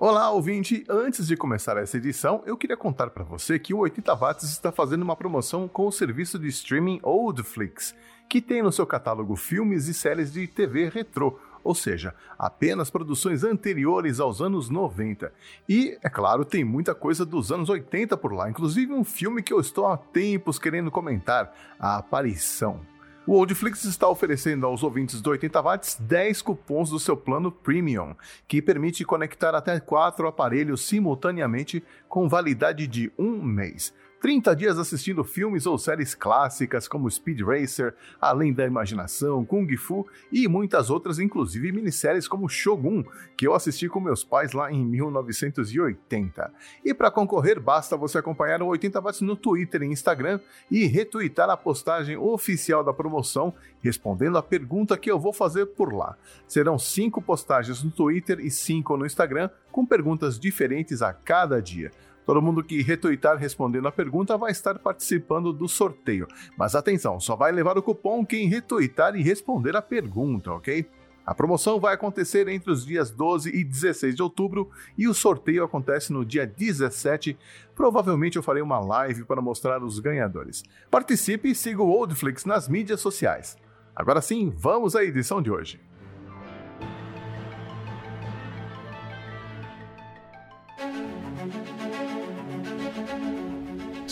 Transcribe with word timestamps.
Olá, 0.00 0.30
ouvinte! 0.30 0.84
Antes 0.88 1.26
de 1.26 1.36
começar 1.36 1.76
essa 1.76 1.96
edição, 1.96 2.40
eu 2.46 2.56
queria 2.56 2.76
contar 2.76 3.10
para 3.10 3.24
você 3.24 3.58
que 3.58 3.74
o 3.74 3.78
80 3.78 4.14
Watts 4.14 4.44
está 4.44 4.70
fazendo 4.70 5.02
uma 5.02 5.16
promoção 5.16 5.66
com 5.66 5.88
o 5.88 5.90
serviço 5.90 6.38
de 6.38 6.46
streaming 6.46 7.00
Oldflix, 7.02 7.96
que 8.28 8.40
tem 8.40 8.62
no 8.62 8.70
seu 8.70 8.86
catálogo 8.86 9.34
filmes 9.34 9.88
e 9.88 9.92
séries 9.92 10.32
de 10.32 10.46
TV 10.46 10.88
retrô, 10.88 11.36
ou 11.64 11.74
seja, 11.74 12.14
apenas 12.38 12.90
produções 12.90 13.42
anteriores 13.42 14.20
aos 14.20 14.40
anos 14.40 14.70
90. 14.70 15.32
E, 15.68 15.98
é 16.00 16.08
claro, 16.08 16.44
tem 16.44 16.62
muita 16.62 16.94
coisa 16.94 17.26
dos 17.26 17.50
anos 17.50 17.68
80 17.68 18.16
por 18.16 18.32
lá, 18.32 18.48
inclusive 18.48 18.92
um 18.92 19.02
filme 19.02 19.42
que 19.42 19.52
eu 19.52 19.58
estou 19.58 19.88
há 19.88 19.96
tempos 19.96 20.60
querendo 20.60 20.92
comentar, 20.92 21.52
A 21.76 21.96
Aparição. 21.96 22.82
O 23.28 23.34
Oldflix 23.34 23.84
está 23.84 24.08
oferecendo 24.08 24.64
aos 24.64 24.82
ouvintes 24.82 25.20
do 25.20 25.28
80 25.28 25.60
watts 25.60 25.96
10 26.00 26.40
cupons 26.40 26.88
do 26.88 26.98
seu 26.98 27.14
plano 27.14 27.52
Premium, 27.52 28.16
que 28.48 28.62
permite 28.62 29.04
conectar 29.04 29.54
até 29.54 29.78
quatro 29.78 30.26
aparelhos 30.26 30.80
simultaneamente 30.80 31.84
com 32.08 32.26
validade 32.26 32.86
de 32.86 33.12
um 33.18 33.42
mês. 33.42 33.92
30 34.20 34.56
dias 34.56 34.78
assistindo 34.78 35.22
filmes 35.22 35.64
ou 35.64 35.78
séries 35.78 36.14
clássicas 36.14 36.88
como 36.88 37.10
Speed 37.10 37.40
Racer, 37.40 37.94
Além 38.20 38.52
da 38.52 38.66
Imaginação, 38.66 39.44
Kung 39.44 39.68
Fu 39.76 40.06
e 40.32 40.48
muitas 40.48 40.90
outras, 40.90 41.20
inclusive 41.20 41.70
minisséries 41.70 42.26
como 42.26 42.48
Shogun, 42.48 43.04
que 43.36 43.46
eu 43.46 43.54
assisti 43.54 43.88
com 43.88 44.00
meus 44.00 44.24
pais 44.24 44.52
lá 44.52 44.72
em 44.72 44.84
1980. 44.84 46.52
E 46.84 46.92
para 46.92 47.10
concorrer, 47.10 47.60
basta 47.60 47.96
você 47.96 48.18
acompanhar 48.18 48.60
o 48.60 48.66
80 48.66 49.00
Watts 49.00 49.20
no 49.20 49.36
Twitter 49.36 49.82
e 49.82 49.86
Instagram 49.86 50.40
e 50.68 50.86
retweetar 50.86 51.48
a 51.48 51.56
postagem 51.56 52.16
oficial 52.16 52.82
da 52.82 52.92
promoção, 52.92 53.54
respondendo 53.80 54.36
a 54.36 54.42
pergunta 54.42 54.98
que 54.98 55.10
eu 55.10 55.18
vou 55.18 55.32
fazer 55.32 55.66
por 55.66 55.92
lá. 55.92 56.16
Serão 56.48 56.78
cinco 56.78 57.22
postagens 57.22 57.84
no 57.84 57.90
Twitter 57.90 58.40
e 58.40 58.50
cinco 58.50 58.96
no 58.96 59.06
Instagram, 59.06 59.48
com 59.70 59.86
perguntas 59.86 60.40
diferentes 60.40 61.02
a 61.02 61.12
cada 61.12 61.62
dia. 61.62 61.92
Todo 62.28 62.42
mundo 62.42 62.62
que 62.62 62.82
retweetar 62.82 63.38
respondendo 63.38 63.88
a 63.88 63.90
pergunta 63.90 64.36
vai 64.36 64.52
estar 64.52 64.78
participando 64.78 65.50
do 65.50 65.66
sorteio. 65.66 66.28
Mas 66.58 66.74
atenção, 66.74 67.18
só 67.18 67.34
vai 67.34 67.50
levar 67.50 67.78
o 67.78 67.82
cupom 67.82 68.22
quem 68.22 68.50
retweetar 68.50 69.16
e 69.16 69.22
responder 69.22 69.74
a 69.74 69.80
pergunta, 69.80 70.52
ok? 70.52 70.86
A 71.24 71.34
promoção 71.34 71.80
vai 71.80 71.94
acontecer 71.94 72.46
entre 72.48 72.70
os 72.70 72.84
dias 72.84 73.10
12 73.10 73.48
e 73.48 73.64
16 73.64 74.14
de 74.14 74.22
outubro 74.22 74.68
e 74.98 75.08
o 75.08 75.14
sorteio 75.14 75.64
acontece 75.64 76.12
no 76.12 76.22
dia 76.22 76.46
17. 76.46 77.34
Provavelmente 77.74 78.36
eu 78.36 78.42
farei 78.42 78.62
uma 78.62 78.78
live 78.78 79.24
para 79.24 79.40
mostrar 79.40 79.82
os 79.82 79.98
ganhadores. 79.98 80.62
Participe 80.90 81.52
e 81.52 81.54
siga 81.54 81.82
o 81.82 81.88
Oldflix 81.88 82.44
nas 82.44 82.68
mídias 82.68 83.00
sociais. 83.00 83.56
Agora 83.96 84.20
sim, 84.20 84.52
vamos 84.54 84.94
à 84.94 85.02
edição 85.02 85.40
de 85.40 85.50
hoje. 85.50 85.80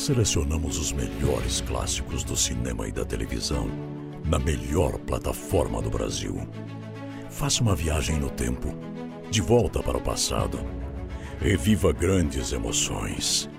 Selecionamos 0.07 0.79
os 0.79 0.93
melhores 0.93 1.61
clássicos 1.63 2.23
do 2.23 2.37
cinema 2.37 2.87
e 2.87 2.93
da 2.93 3.05
televisão 3.05 3.69
na 4.25 4.39
melhor 4.39 4.97
plataforma 5.01 5.83
do 5.83 5.91
Brasil. 5.91 6.47
Faça 7.29 7.61
uma 7.61 7.75
viagem 7.75 8.17
no 8.17 8.31
tempo, 8.31 8.73
de 9.29 9.41
volta 9.41 9.83
para 9.83 9.99
o 9.99 10.01
passado. 10.01 10.61
Reviva 11.41 11.93
grandes 11.93 12.53
emoções, 12.53 13.51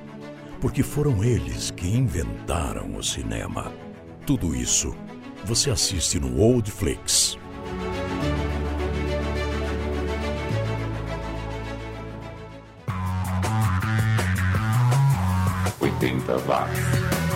porque 0.61 0.83
foram 0.83 1.21
eles 1.21 1.69
que 1.69 1.85
inventaram 1.85 2.95
o 2.95 3.03
cinema. 3.03 3.73
Tudo 4.25 4.55
isso 4.55 4.95
você 5.43 5.69
assiste 5.69 6.17
no 6.17 6.39
Oldflix. 6.39 7.37
80 15.99 16.47
watts. 16.47 17.26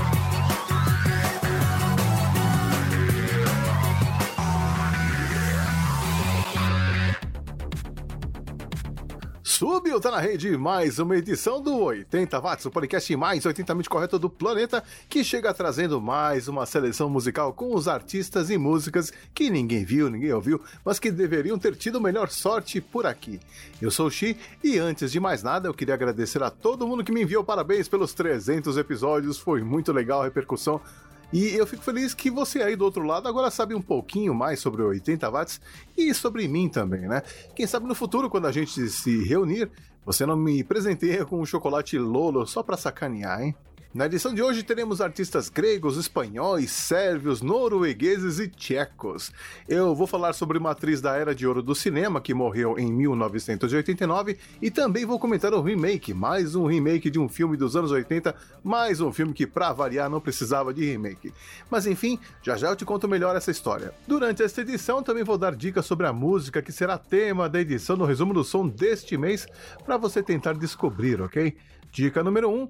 Subiu, 9.61 10.01
tá 10.01 10.09
na 10.09 10.17
rede 10.17 10.57
mais 10.57 10.97
uma 10.97 11.15
edição 11.15 11.61
do 11.61 11.77
80 11.77 12.39
Watts, 12.39 12.65
o 12.65 12.71
podcast 12.71 13.15
mais 13.15 13.43
80mente 13.43 13.87
correto 13.87 14.17
do 14.17 14.27
planeta, 14.27 14.83
que 15.07 15.23
chega 15.23 15.53
trazendo 15.53 16.01
mais 16.01 16.47
uma 16.47 16.65
seleção 16.65 17.07
musical 17.07 17.53
com 17.53 17.75
os 17.75 17.87
artistas 17.87 18.49
e 18.49 18.57
músicas 18.57 19.13
que 19.35 19.51
ninguém 19.51 19.85
viu, 19.85 20.09
ninguém 20.09 20.33
ouviu, 20.33 20.59
mas 20.83 20.97
que 20.97 21.11
deveriam 21.11 21.59
ter 21.59 21.75
tido 21.75 22.01
melhor 22.01 22.31
sorte 22.31 22.81
por 22.81 23.05
aqui. 23.05 23.39
Eu 23.79 23.91
sou 23.91 24.07
o 24.07 24.09
Xi 24.09 24.35
e 24.63 24.79
antes 24.79 25.11
de 25.11 25.19
mais 25.19 25.43
nada 25.43 25.69
eu 25.69 25.75
queria 25.75 25.93
agradecer 25.93 26.41
a 26.41 26.49
todo 26.49 26.87
mundo 26.87 27.03
que 27.03 27.11
me 27.11 27.21
enviou 27.21 27.43
parabéns 27.43 27.87
pelos 27.87 28.15
300 28.15 28.77
episódios, 28.77 29.37
foi 29.37 29.61
muito 29.61 29.93
legal 29.93 30.21
a 30.21 30.25
repercussão 30.25 30.81
e 31.31 31.55
eu 31.55 31.65
fico 31.65 31.83
feliz 31.83 32.13
que 32.13 32.29
você 32.29 32.61
aí 32.61 32.75
do 32.75 32.83
outro 32.83 33.03
lado 33.03 33.27
agora 33.27 33.49
sabe 33.49 33.73
um 33.73 33.81
pouquinho 33.81 34.33
mais 34.33 34.59
sobre 34.59 34.81
o 34.81 34.87
80 34.87 35.29
watts 35.29 35.61
e 35.97 36.13
sobre 36.13 36.47
mim 36.47 36.67
também, 36.67 37.07
né? 37.07 37.23
Quem 37.55 37.65
sabe 37.65 37.87
no 37.87 37.95
futuro, 37.95 38.29
quando 38.29 38.47
a 38.47 38.51
gente 38.51 38.89
se 38.89 39.23
reunir, 39.23 39.69
você 40.05 40.25
não 40.25 40.35
me 40.35 40.63
presenteia 40.63 41.25
com 41.25 41.39
um 41.39 41.45
chocolate 41.45 41.97
Lolo 41.97 42.45
só 42.45 42.61
pra 42.61 42.75
sacanear, 42.75 43.41
hein? 43.41 43.55
Na 43.93 44.05
edição 44.05 44.33
de 44.33 44.41
hoje 44.41 44.63
teremos 44.63 45.01
artistas 45.01 45.49
gregos, 45.49 45.97
espanhóis, 45.97 46.71
sérvios, 46.71 47.41
noruegueses 47.41 48.39
e 48.39 48.47
tchecos. 48.47 49.33
Eu 49.67 49.93
vou 49.93 50.07
falar 50.07 50.31
sobre 50.31 50.57
uma 50.57 50.71
atriz 50.71 51.01
da 51.01 51.17
era 51.17 51.35
de 51.35 51.45
ouro 51.45 51.61
do 51.61 51.75
cinema 51.75 52.21
que 52.21 52.33
morreu 52.33 52.79
em 52.79 52.89
1989 52.89 54.37
e 54.61 54.71
também 54.71 55.05
vou 55.05 55.19
comentar 55.19 55.53
um 55.53 55.61
remake, 55.61 56.13
mais 56.13 56.55
um 56.55 56.67
remake 56.67 57.09
de 57.09 57.19
um 57.19 57.27
filme 57.27 57.57
dos 57.57 57.75
anos 57.75 57.91
80, 57.91 58.33
mais 58.63 59.01
um 59.01 59.11
filme 59.11 59.33
que, 59.33 59.45
pra 59.45 59.73
variar, 59.73 60.09
não 60.09 60.21
precisava 60.21 60.73
de 60.73 60.85
remake. 60.85 61.33
Mas 61.69 61.85
enfim, 61.85 62.17
já 62.41 62.55
já 62.55 62.69
eu 62.69 62.77
te 62.77 62.85
conto 62.85 63.09
melhor 63.09 63.35
essa 63.35 63.51
história. 63.51 63.93
Durante 64.07 64.41
esta 64.41 64.61
edição 64.61 65.03
também 65.03 65.25
vou 65.25 65.37
dar 65.37 65.53
dicas 65.53 65.85
sobre 65.85 66.07
a 66.07 66.13
música 66.13 66.61
que 66.61 66.71
será 66.71 66.97
tema 66.97 67.49
da 67.49 67.59
edição 67.59 67.97
no 67.97 68.05
resumo 68.05 68.33
do 68.33 68.45
som 68.45 68.65
deste 68.65 69.17
mês 69.17 69.45
para 69.83 69.97
você 69.97 70.23
tentar 70.23 70.53
descobrir, 70.53 71.21
ok? 71.21 71.57
Dica 71.91 72.23
número 72.23 72.49
1. 72.49 72.53
Um, 72.53 72.69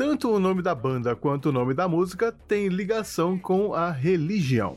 tanto 0.00 0.30
o 0.30 0.40
nome 0.40 0.62
da 0.62 0.74
banda 0.74 1.14
quanto 1.14 1.50
o 1.50 1.52
nome 1.52 1.74
da 1.74 1.86
música 1.86 2.34
têm 2.48 2.68
ligação 2.68 3.38
com 3.38 3.74
a 3.74 3.90
religião. 3.90 4.76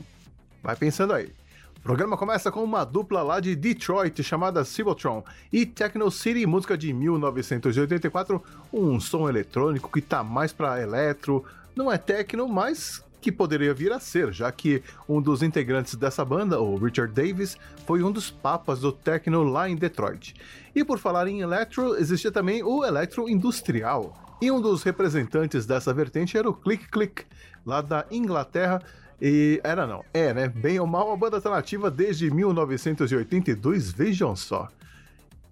Vai 0.62 0.76
pensando 0.76 1.14
aí. 1.14 1.32
O 1.78 1.80
programa 1.80 2.14
começa 2.14 2.52
com 2.52 2.62
uma 2.62 2.84
dupla 2.84 3.22
lá 3.22 3.40
de 3.40 3.56
Detroit 3.56 4.22
chamada 4.22 4.66
Cybotron 4.66 5.24
e 5.50 5.64
Techno 5.64 6.10
City, 6.10 6.44
música 6.44 6.76
de 6.76 6.92
1984, 6.92 8.42
um 8.70 9.00
som 9.00 9.26
eletrônico 9.26 9.90
que 9.90 10.02
tá 10.02 10.22
mais 10.22 10.52
para 10.52 10.82
eletro, 10.82 11.42
não 11.74 11.90
é 11.90 11.96
techno, 11.96 12.46
mas 12.46 13.02
que 13.22 13.32
poderia 13.32 13.72
vir 13.72 13.92
a 13.92 13.98
ser, 13.98 14.30
já 14.30 14.52
que 14.52 14.82
um 15.08 15.22
dos 15.22 15.42
integrantes 15.42 15.94
dessa 15.94 16.22
banda, 16.22 16.60
o 16.60 16.76
Richard 16.76 17.14
Davis, 17.14 17.56
foi 17.86 18.02
um 18.02 18.12
dos 18.12 18.30
papas 18.30 18.80
do 18.80 18.92
techno 18.92 19.42
lá 19.42 19.70
em 19.70 19.74
Detroit. 19.74 20.34
E 20.76 20.84
por 20.84 20.98
falar 20.98 21.26
em 21.28 21.40
eletro, 21.40 21.96
existia 21.96 22.30
também 22.30 22.62
o 22.62 22.84
eletro 22.84 23.26
industrial, 23.26 24.14
e 24.44 24.50
um 24.50 24.60
dos 24.60 24.82
representantes 24.82 25.64
dessa 25.64 25.94
vertente 25.94 26.36
era 26.36 26.46
o 26.46 26.52
Click 26.52 26.90
Click, 26.90 27.24
lá 27.64 27.80
da 27.80 28.04
Inglaterra. 28.10 28.82
E 29.18 29.58
era 29.64 29.86
não, 29.86 30.04
é, 30.12 30.34
né? 30.34 30.48
Bem 30.48 30.78
ou 30.78 30.86
mal, 30.86 31.10
a 31.10 31.16
banda 31.16 31.36
alternativa 31.36 31.90
desde 31.90 32.30
1982, 32.30 33.90
vejam 33.90 34.36
só. 34.36 34.68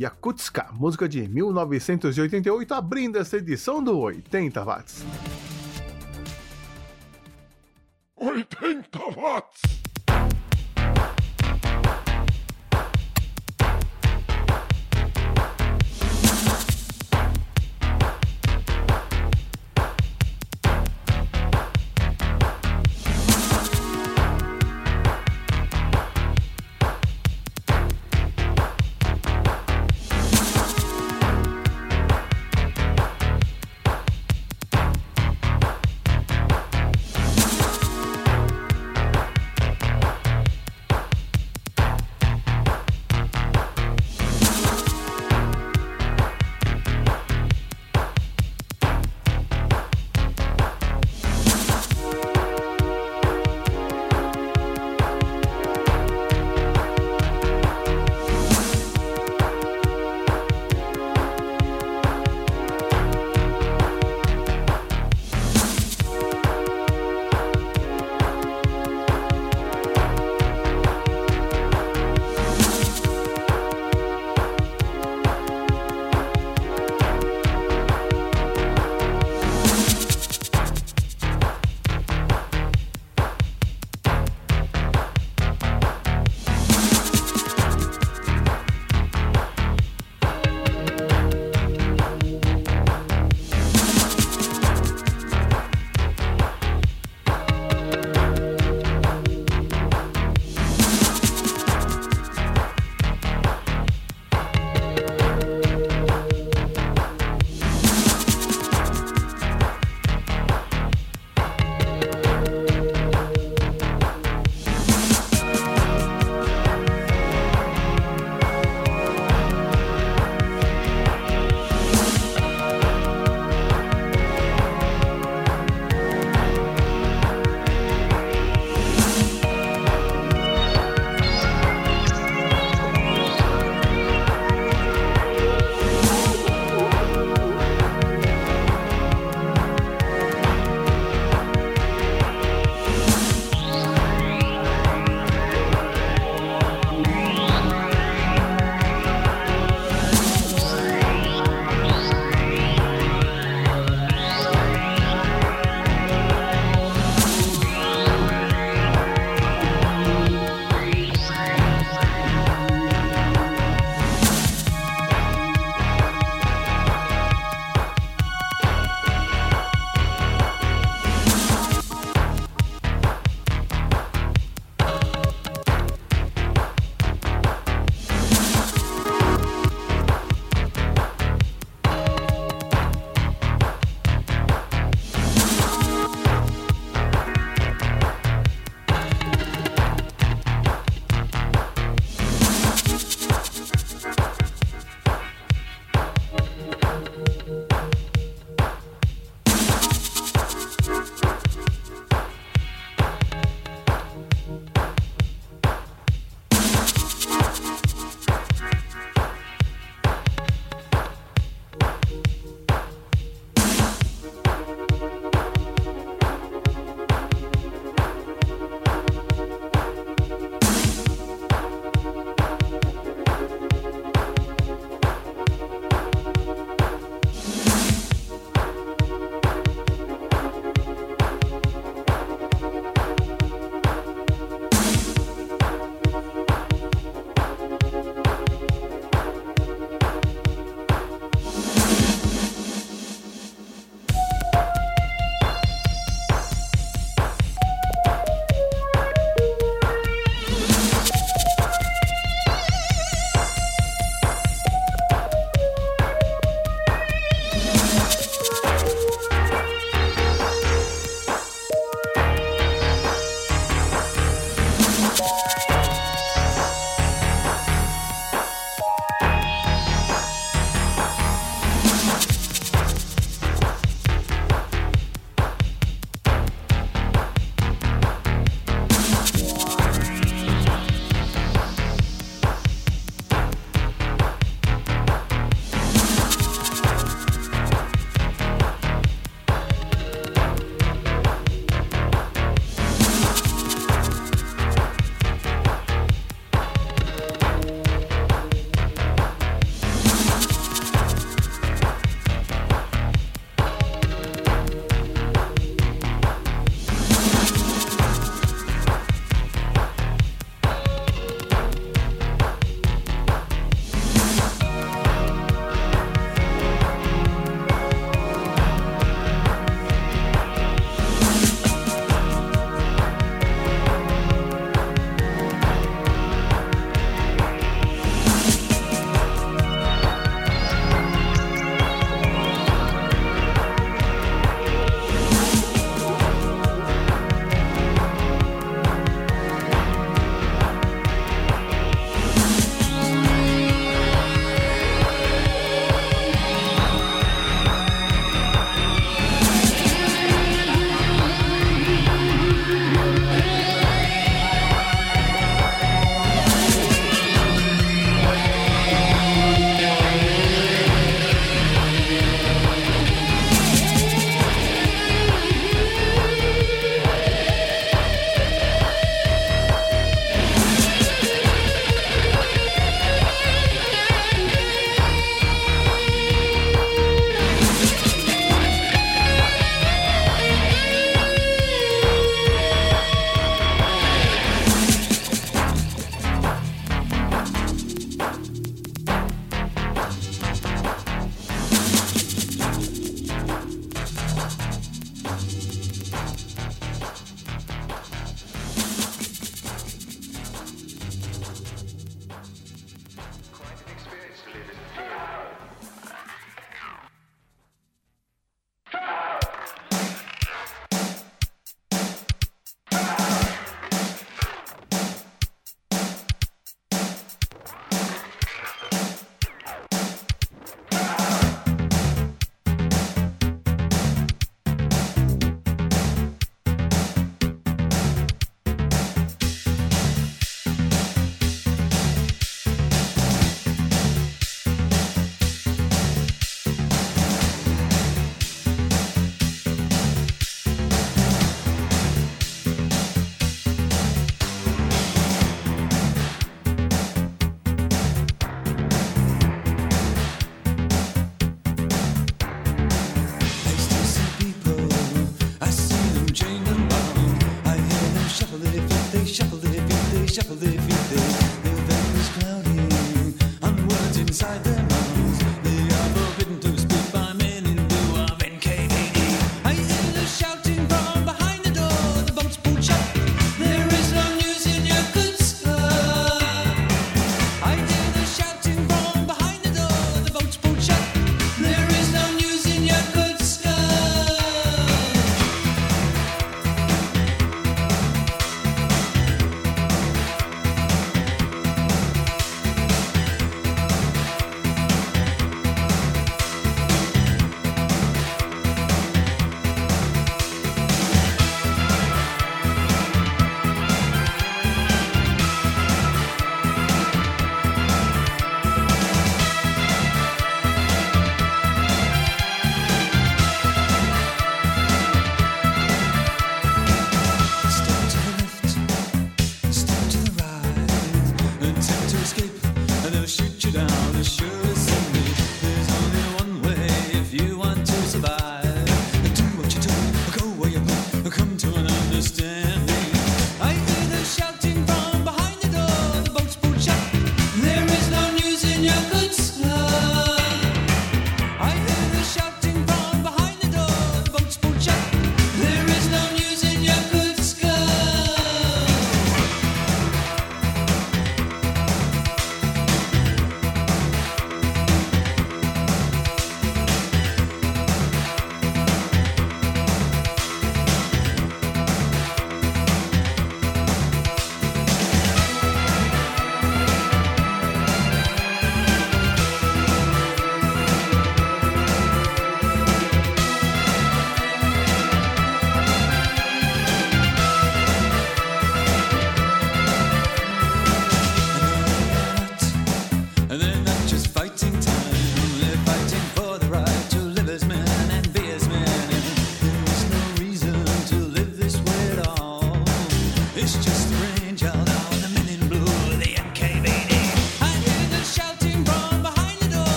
Yakutska, 0.00 0.68
música 0.72 1.06
de 1.06 1.28
1988, 1.28 2.72
abrindo 2.72 3.18
essa 3.18 3.36
edição 3.36 3.84
do 3.84 3.98
80 3.98 4.64
watts. 4.64 5.04
80 8.16 8.98
watts! 9.16 9.87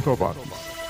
80 0.00 0.14
watts. 0.16 0.80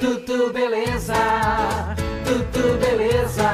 Tudo 0.00 0.52
beleza, 0.52 1.14
tudo 2.24 2.78
beleza. 2.78 3.50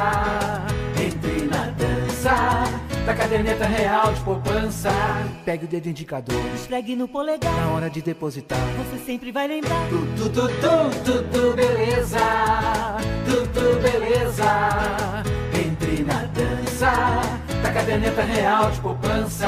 Entre 1.01 1.47
na 1.47 1.71
dança 1.71 2.76
da 3.07 3.15
caderneta 3.15 3.65
real 3.65 4.13
de 4.13 4.21
poupança. 4.23 4.91
Pegue 5.45 5.65
o 5.65 5.69
dedo 5.69 5.89
indicador, 5.89 6.35
Esfregue 6.57 6.97
no 6.97 7.07
polegar, 7.07 7.55
na 7.55 7.69
hora 7.69 7.89
de 7.89 8.03
depositar. 8.03 8.59
você 8.77 8.99
sempre 9.07 9.31
vai 9.31 9.47
lembrar. 9.47 9.89
Tudo, 9.89 10.29
tudo, 10.33 11.05
tudo 11.05 11.55
beleza, 11.55 12.19
tudo 13.25 13.81
beleza. 13.81 15.23
Entre 15.55 16.03
na 16.03 16.25
dança 16.25 16.91
da 17.63 17.73
caderneta 17.73 18.23
real 18.23 18.73
de 18.73 18.81
poupança. 18.81 19.47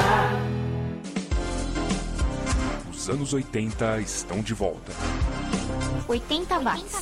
Os 2.89 3.09
anos 3.09 3.33
80 3.33 3.99
estão 3.99 4.39
de 4.41 4.53
volta. 4.53 4.93
80 6.07 6.59
watts. 6.59 7.01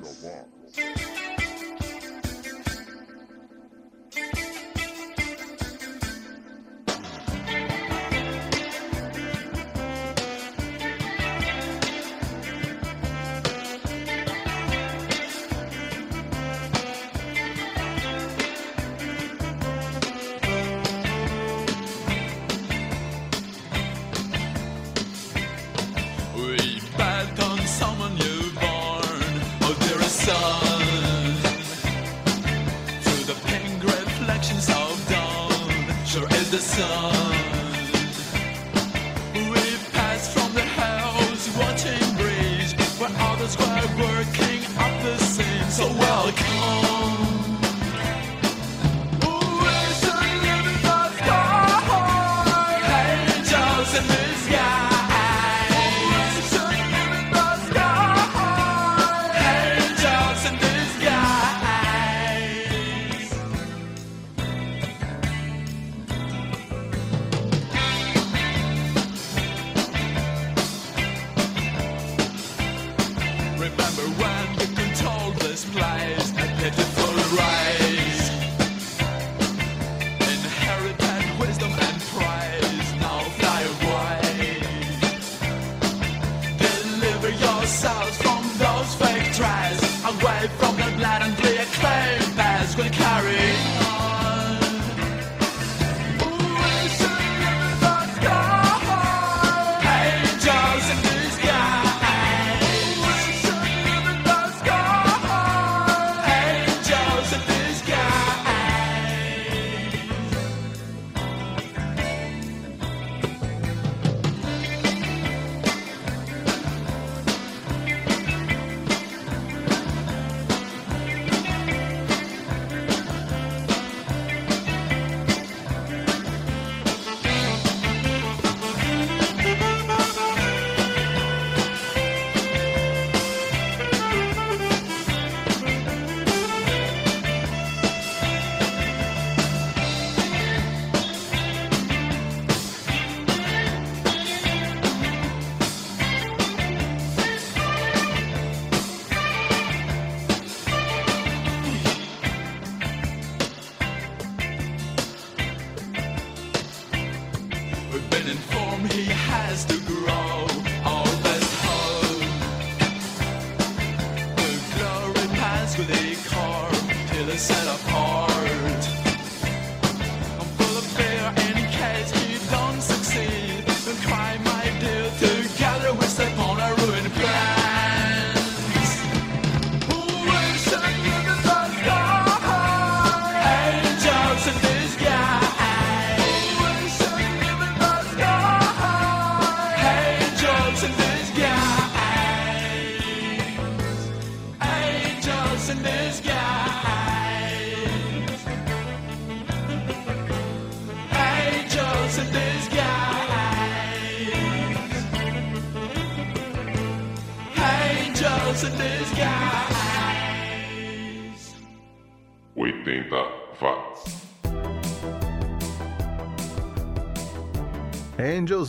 they 167.31 167.37
set 167.37 167.65
up 167.65 167.90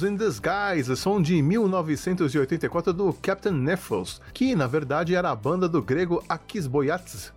In 0.04 0.16
Disguise, 0.16 0.96
som 0.96 1.22
de 1.22 1.40
1984 1.40 2.92
do 2.92 3.12
Captain 3.12 3.52
Nephos, 3.52 4.20
que 4.34 4.56
na 4.56 4.66
verdade 4.66 5.14
era 5.14 5.30
a 5.30 5.36
banda 5.36 5.68
do 5.68 5.80
grego 5.80 6.24
Akis 6.28 6.66
Boyatzis, 6.66 7.32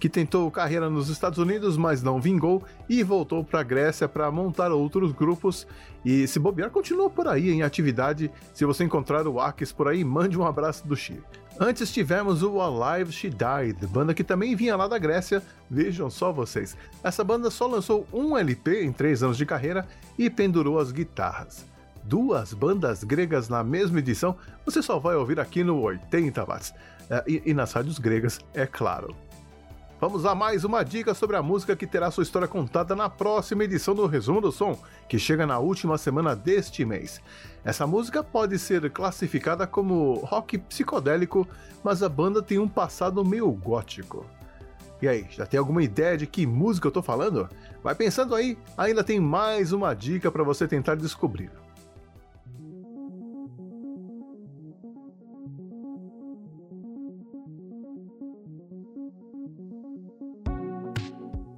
que 0.00 0.08
tentou 0.08 0.50
carreira 0.50 0.88
nos 0.88 1.08
Estados 1.10 1.38
Unidos, 1.38 1.76
mas 1.76 2.02
não 2.02 2.20
vingou 2.20 2.64
e 2.88 3.02
voltou 3.02 3.44
para 3.44 3.60
a 3.60 3.62
Grécia 3.62 4.08
para 4.08 4.30
montar 4.30 4.72
outros 4.72 5.12
grupos. 5.12 5.66
E 6.04 6.26
se 6.26 6.38
bobear, 6.38 6.70
continua 6.70 7.10
por 7.10 7.28
aí 7.28 7.50
em 7.50 7.62
atividade. 7.62 8.30
Se 8.54 8.64
você 8.64 8.84
encontrar 8.84 9.26
o 9.26 9.38
Akis 9.38 9.72
por 9.72 9.88
aí, 9.88 10.02
mande 10.02 10.38
um 10.38 10.46
abraço 10.46 10.86
do 10.86 10.96
Chi. 10.96 11.22
Antes 11.58 11.92
tivemos 11.92 12.42
o 12.42 12.60
Alive 12.60 13.12
She 13.12 13.28
Died, 13.28 13.86
banda 13.88 14.14
que 14.14 14.24
também 14.24 14.54
vinha 14.54 14.76
lá 14.76 14.88
da 14.88 14.98
Grécia, 14.98 15.42
vejam 15.70 16.08
só 16.08 16.32
vocês. 16.32 16.76
Essa 17.02 17.24
banda 17.24 17.50
só 17.50 17.66
lançou 17.66 18.06
um 18.12 18.36
LP 18.36 18.84
em 18.84 18.92
três 18.92 19.22
anos 19.22 19.36
de 19.36 19.44
carreira 19.44 19.86
e 20.18 20.30
pendurou 20.30 20.78
as 20.78 20.92
guitarras. 20.92 21.75
Duas 22.08 22.54
bandas 22.54 23.02
gregas 23.02 23.48
na 23.48 23.64
mesma 23.64 23.98
edição, 23.98 24.36
você 24.64 24.80
só 24.80 24.96
vai 24.96 25.16
ouvir 25.16 25.40
aqui 25.40 25.64
no 25.64 25.80
80 25.80 26.44
watts. 26.44 26.72
É, 27.10 27.24
e, 27.26 27.42
e 27.46 27.52
nas 27.52 27.72
rádios 27.72 27.98
gregas, 27.98 28.38
é 28.54 28.64
claro. 28.64 29.12
Vamos 30.00 30.24
a 30.24 30.32
mais 30.32 30.62
uma 30.62 30.84
dica 30.84 31.14
sobre 31.14 31.34
a 31.34 31.42
música 31.42 31.74
que 31.74 31.84
terá 31.84 32.08
sua 32.12 32.22
história 32.22 32.46
contada 32.46 32.94
na 32.94 33.10
próxima 33.10 33.64
edição 33.64 33.92
do 33.92 34.06
Resumo 34.06 34.40
do 34.40 34.52
Som, 34.52 34.78
que 35.08 35.18
chega 35.18 35.44
na 35.48 35.58
última 35.58 35.98
semana 35.98 36.36
deste 36.36 36.84
mês. 36.84 37.20
Essa 37.64 37.88
música 37.88 38.22
pode 38.22 38.56
ser 38.56 38.88
classificada 38.92 39.66
como 39.66 40.20
rock 40.20 40.58
psicodélico, 40.58 41.48
mas 41.82 42.04
a 42.04 42.08
banda 42.08 42.40
tem 42.40 42.60
um 42.60 42.68
passado 42.68 43.24
meio 43.24 43.50
gótico. 43.50 44.24
E 45.02 45.08
aí, 45.08 45.26
já 45.28 45.44
tem 45.44 45.58
alguma 45.58 45.82
ideia 45.82 46.16
de 46.16 46.26
que 46.26 46.46
música 46.46 46.86
eu 46.86 46.92
tô 46.92 47.02
falando? 47.02 47.48
Vai 47.82 47.96
pensando 47.96 48.32
aí, 48.32 48.56
ainda 48.78 49.02
tem 49.02 49.18
mais 49.18 49.72
uma 49.72 49.92
dica 49.92 50.30
para 50.30 50.44
você 50.44 50.68
tentar 50.68 50.94
descobrir. 50.94 51.50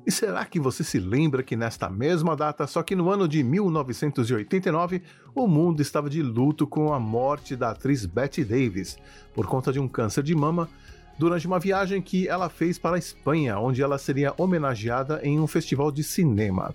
E 0.08 0.10
será 0.10 0.42
que 0.46 0.58
você 0.58 0.82
se 0.82 0.98
lembra 0.98 1.42
que 1.42 1.54
nesta 1.54 1.90
mesma 1.90 2.34
data, 2.34 2.66
só 2.66 2.82
que 2.82 2.96
no 2.96 3.10
ano 3.10 3.28
de 3.28 3.42
1989, 3.42 5.02
o 5.34 5.46
mundo 5.46 5.82
estava 5.82 6.08
de 6.08 6.22
luto 6.22 6.66
com 6.66 6.94
a 6.94 6.98
morte 6.98 7.54
da 7.54 7.72
atriz 7.72 8.06
Betty 8.06 8.42
Davis 8.42 8.96
por 9.34 9.46
conta 9.46 9.70
de 9.70 9.78
um 9.78 9.86
câncer 9.86 10.24
de 10.24 10.34
mama 10.34 10.66
durante 11.18 11.46
uma 11.46 11.58
viagem 11.58 12.00
que 12.00 12.26
ela 12.26 12.48
fez 12.48 12.78
para 12.78 12.96
a 12.96 12.98
Espanha, 12.98 13.58
onde 13.58 13.82
ela 13.82 13.98
seria 13.98 14.32
homenageada 14.38 15.20
em 15.22 15.38
um 15.38 15.46
festival 15.46 15.92
de 15.92 16.02
cinema. 16.02 16.74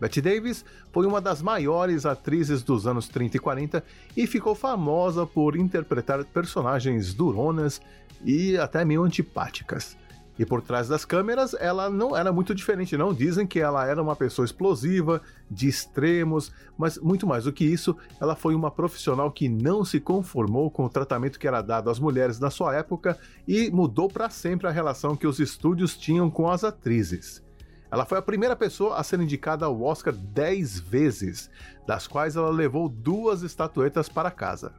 Betty 0.00 0.22
Davis 0.22 0.64
foi 0.90 1.04
uma 1.04 1.20
das 1.20 1.42
maiores 1.42 2.06
atrizes 2.06 2.62
dos 2.62 2.86
anos 2.86 3.08
30 3.08 3.36
e 3.36 3.40
40 3.40 3.84
e 4.16 4.26
ficou 4.26 4.54
famosa 4.54 5.26
por 5.26 5.54
interpretar 5.54 6.24
personagens 6.24 7.12
duronas 7.12 7.78
e 8.24 8.56
até 8.56 8.86
meio 8.86 9.04
antipáticas. 9.04 9.99
E 10.40 10.46
por 10.46 10.62
trás 10.62 10.88
das 10.88 11.04
câmeras, 11.04 11.54
ela 11.60 11.90
não 11.90 12.16
era 12.16 12.32
muito 12.32 12.54
diferente, 12.54 12.96
não. 12.96 13.12
Dizem 13.12 13.46
que 13.46 13.60
ela 13.60 13.86
era 13.86 14.02
uma 14.02 14.16
pessoa 14.16 14.46
explosiva, 14.46 15.20
de 15.50 15.68
extremos, 15.68 16.50
mas 16.78 16.96
muito 16.96 17.26
mais 17.26 17.44
do 17.44 17.52
que 17.52 17.62
isso, 17.62 17.94
ela 18.18 18.34
foi 18.34 18.54
uma 18.54 18.70
profissional 18.70 19.30
que 19.30 19.50
não 19.50 19.84
se 19.84 20.00
conformou 20.00 20.70
com 20.70 20.86
o 20.86 20.88
tratamento 20.88 21.38
que 21.38 21.46
era 21.46 21.60
dado 21.60 21.90
às 21.90 21.98
mulheres 21.98 22.40
na 22.40 22.48
sua 22.48 22.74
época 22.74 23.18
e 23.46 23.70
mudou 23.70 24.08
para 24.08 24.30
sempre 24.30 24.66
a 24.66 24.70
relação 24.70 25.14
que 25.14 25.26
os 25.26 25.38
estúdios 25.40 25.94
tinham 25.94 26.30
com 26.30 26.48
as 26.48 26.64
atrizes. 26.64 27.44
Ela 27.90 28.06
foi 28.06 28.16
a 28.16 28.22
primeira 28.22 28.56
pessoa 28.56 28.96
a 28.96 29.02
ser 29.02 29.20
indicada 29.20 29.66
ao 29.66 29.82
Oscar 29.82 30.14
10 30.14 30.80
vezes, 30.80 31.50
das 31.86 32.06
quais 32.06 32.34
ela 32.34 32.48
levou 32.48 32.88
duas 32.88 33.42
estatuetas 33.42 34.08
para 34.08 34.30
casa. 34.30 34.72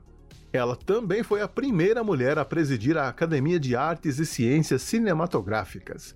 Ela 0.53 0.75
também 0.75 1.23
foi 1.23 1.41
a 1.41 1.47
primeira 1.47 2.03
mulher 2.03 2.37
a 2.37 2.43
presidir 2.43 2.97
a 2.97 3.07
Academia 3.07 3.57
de 3.57 3.73
Artes 3.75 4.19
e 4.19 4.25
Ciências 4.25 4.81
Cinematográficas. 4.81 6.13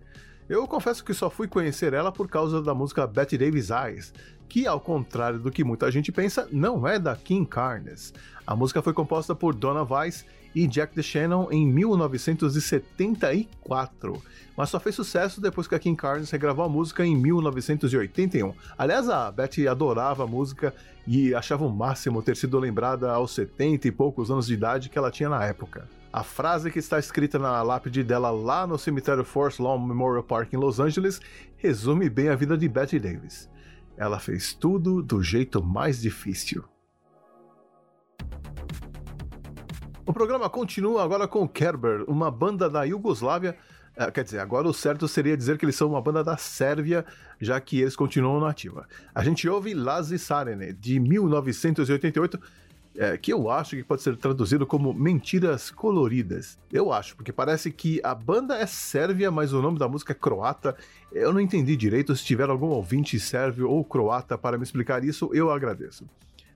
Eu 0.49 0.67
confesso 0.67 1.03
que 1.03 1.13
só 1.13 1.29
fui 1.29 1.47
conhecer 1.47 1.93
ela 1.93 2.11
por 2.11 2.27
causa 2.27 2.61
da 2.61 2.73
música 2.73 3.07
Betty 3.07 3.37
Davis 3.37 3.69
Eyes, 3.69 4.13
que, 4.47 4.67
ao 4.67 4.79
contrário 4.79 5.39
do 5.39 5.49
que 5.49 5.63
muita 5.63 5.89
gente 5.89 6.11
pensa, 6.11 6.47
não 6.51 6.85
é 6.85 6.99
da 6.99 7.15
King 7.15 7.49
Carnes. 7.49 8.13
A 8.45 8.55
música 8.55 8.81
foi 8.81 8.93
composta 8.93 9.33
por 9.33 9.55
Donna 9.55 9.83
Weiss 9.83 10.25
e 10.55 10.65
Jack 10.65 10.95
DeShannon 10.95 11.49
em 11.51 11.67
1974, 11.67 14.23
mas 14.55 14.69
só 14.69 14.79
fez 14.79 14.95
sucesso 14.95 15.41
depois 15.41 15.67
que 15.67 15.75
a 15.75 15.79
King 15.79 15.97
Carnes 15.97 16.31
regravou 16.31 16.63
a 16.63 16.69
música 16.69 17.05
em 17.05 17.13
1981. 17.15 18.53
Aliás, 18.77 19.09
a 19.09 19.29
Betty 19.29 19.67
adorava 19.67 20.23
a 20.23 20.27
música 20.27 20.73
e 21.05 21.35
achava 21.35 21.65
o 21.65 21.69
máximo 21.69 22.23
ter 22.23 22.37
sido 22.37 22.57
lembrada 22.57 23.11
aos 23.11 23.31
70 23.31 23.89
e 23.89 23.91
poucos 23.91 24.31
anos 24.31 24.47
de 24.47 24.53
idade 24.53 24.87
que 24.89 24.97
ela 24.97 25.11
tinha 25.11 25.27
na 25.27 25.43
época. 25.43 25.89
A 26.13 26.23
frase 26.23 26.71
que 26.71 26.79
está 26.79 26.97
escrita 26.97 27.37
na 27.37 27.61
lápide 27.61 28.01
dela 28.01 28.31
lá 28.31 28.65
no 28.65 28.79
cemitério 28.79 29.25
Forest 29.25 29.61
Lawn 29.61 29.85
Memorial 29.85 30.23
Park 30.23 30.53
em 30.53 30.57
Los 30.57 30.79
Angeles 30.79 31.19
resume 31.57 32.09
bem 32.09 32.29
a 32.29 32.35
vida 32.35 32.57
de 32.57 32.69
Betty 32.69 32.97
Davis. 32.97 33.49
Ela 33.97 34.17
fez 34.17 34.53
tudo 34.53 35.03
do 35.03 35.21
jeito 35.21 35.61
mais 35.61 36.01
difícil. 36.01 36.63
O 40.07 40.13
programa 40.13 40.47
continua 40.47 41.03
agora 41.03 41.27
com 41.27 41.47
Kerber, 41.47 42.03
uma 42.07 42.29
banda 42.29 42.69
da 42.69 42.83
Iugoslávia. 42.83 43.57
Uh, 43.97 44.11
quer 44.11 44.23
dizer, 44.23 44.37
agora 44.37 44.67
o 44.67 44.73
certo 44.73 45.07
seria 45.07 45.35
dizer 45.35 45.57
que 45.57 45.65
eles 45.65 45.75
são 45.75 45.89
uma 45.89 45.99
banda 45.99 46.23
da 46.23 46.37
Sérvia, 46.37 47.03
já 47.41 47.59
que 47.59 47.81
eles 47.81 47.95
continuam 47.95 48.39
na 48.39 48.51
ativa. 48.51 48.87
A 49.15 49.23
gente 49.23 49.49
ouve 49.49 49.73
Lazi 49.73 50.19
Sarene, 50.19 50.73
de 50.73 50.99
1988, 50.99 52.39
é, 52.97 53.17
que 53.17 53.33
eu 53.33 53.49
acho 53.49 53.75
que 53.75 53.83
pode 53.83 54.03
ser 54.03 54.15
traduzido 54.15 54.67
como 54.67 54.93
Mentiras 54.93 55.71
Coloridas. 55.71 56.59
Eu 56.71 56.93
acho, 56.93 57.15
porque 57.15 57.33
parece 57.33 57.71
que 57.71 57.99
a 58.03 58.13
banda 58.13 58.55
é 58.55 58.67
sérvia, 58.67 59.31
mas 59.31 59.53
o 59.53 59.61
nome 59.61 59.79
da 59.79 59.87
música 59.87 60.11
é 60.11 60.15
croata. 60.15 60.77
Eu 61.11 61.33
não 61.33 61.39
entendi 61.39 61.75
direito. 61.75 62.15
Se 62.15 62.23
tiver 62.23 62.47
algum 62.47 62.67
ouvinte 62.67 63.19
sérvio 63.19 63.71
ou 63.71 63.83
croata 63.83 64.37
para 64.37 64.55
me 64.55 64.63
explicar 64.63 65.03
isso, 65.03 65.31
eu 65.33 65.49
agradeço. 65.49 66.05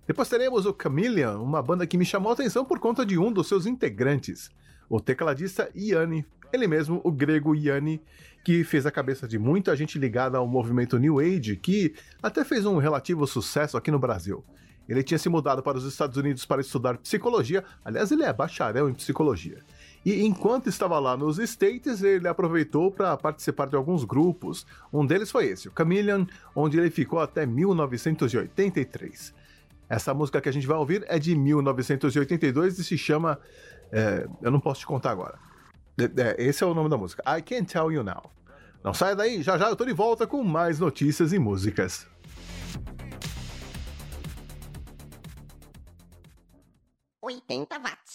Depois 0.09 0.27
teremos 0.27 0.65
o 0.65 0.75
Chameleon, 0.75 1.39
uma 1.39 1.61
banda 1.61 1.85
que 1.85 1.95
me 1.95 2.03
chamou 2.03 2.31
a 2.31 2.33
atenção 2.33 2.65
por 2.65 2.79
conta 2.79 3.05
de 3.05 3.19
um 3.19 3.31
dos 3.31 3.47
seus 3.47 3.67
integrantes, 3.67 4.49
o 4.89 4.99
tecladista 4.99 5.69
Yanni, 5.75 6.25
ele 6.51 6.65
mesmo, 6.67 6.99
o 7.03 7.11
grego 7.11 7.53
Yanni, 7.53 8.01
que 8.43 8.63
fez 8.63 8.87
a 8.87 8.91
cabeça 8.91 9.27
de 9.27 9.37
muita 9.37 9.75
gente 9.75 9.99
ligada 9.99 10.39
ao 10.39 10.47
movimento 10.47 10.97
New 10.97 11.19
Age, 11.19 11.55
que 11.57 11.93
até 12.23 12.43
fez 12.43 12.65
um 12.65 12.77
relativo 12.77 13.27
sucesso 13.27 13.77
aqui 13.77 13.91
no 13.91 13.99
Brasil. 13.99 14.43
Ele 14.87 15.03
tinha 15.03 15.19
se 15.19 15.29
mudado 15.29 15.61
para 15.61 15.77
os 15.77 15.85
Estados 15.85 16.17
Unidos 16.17 16.43
para 16.43 16.59
estudar 16.59 16.97
psicologia, 16.97 17.63
aliás, 17.85 18.11
ele 18.11 18.23
é 18.23 18.33
bacharel 18.33 18.89
em 18.89 18.95
psicologia. 18.95 19.59
E 20.03 20.25
enquanto 20.25 20.69
estava 20.69 20.97
lá 20.97 21.15
nos 21.15 21.37
States, 21.37 22.01
ele 22.01 22.27
aproveitou 22.27 22.91
para 22.91 23.15
participar 23.15 23.67
de 23.67 23.75
alguns 23.75 24.03
grupos. 24.03 24.65
Um 24.91 25.05
deles 25.05 25.29
foi 25.29 25.49
esse, 25.49 25.69
o 25.69 25.73
Chameleon, 25.77 26.25
onde 26.55 26.79
ele 26.79 26.89
ficou 26.89 27.19
até 27.19 27.45
1983. 27.45 29.37
Essa 29.89 30.13
música 30.13 30.39
que 30.39 30.47
a 30.47 30.51
gente 30.51 30.67
vai 30.67 30.77
ouvir 30.77 31.03
é 31.07 31.17
de 31.17 31.35
1982 31.35 32.77
e 32.77 32.83
se 32.83 32.97
chama. 32.97 33.39
É, 33.91 34.27
eu 34.41 34.51
não 34.51 34.59
posso 34.59 34.81
te 34.81 34.85
contar 34.85 35.09
agora. 35.09 35.39
É, 35.99 36.35
esse 36.37 36.63
é 36.63 36.67
o 36.67 36.73
nome 36.75 36.89
da 36.89 36.97
música. 36.97 37.23
I 37.25 37.41
Can't 37.41 37.65
Tell 37.65 37.91
You 37.91 38.03
Now. 38.03 38.31
Não 38.83 38.93
saia 38.93 39.15
daí, 39.15 39.41
já 39.41 39.57
já 39.57 39.67
eu 39.67 39.75
tô 39.75 39.83
de 39.83 39.91
volta 39.91 40.27
com 40.27 40.43
mais 40.43 40.79
notícias 40.79 41.33
e 41.33 41.39
músicas. 41.39 42.07
Oitenta 47.21 47.77
watts. 47.79 48.08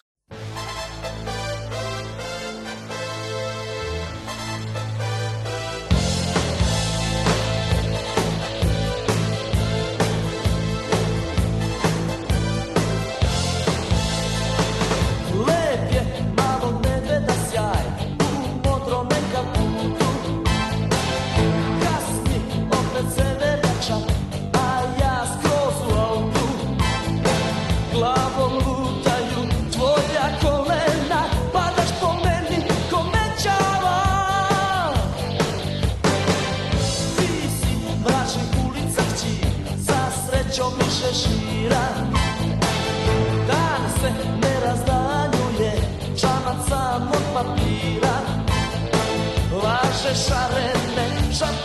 sare, 50.15 50.73
sare. 51.31 51.64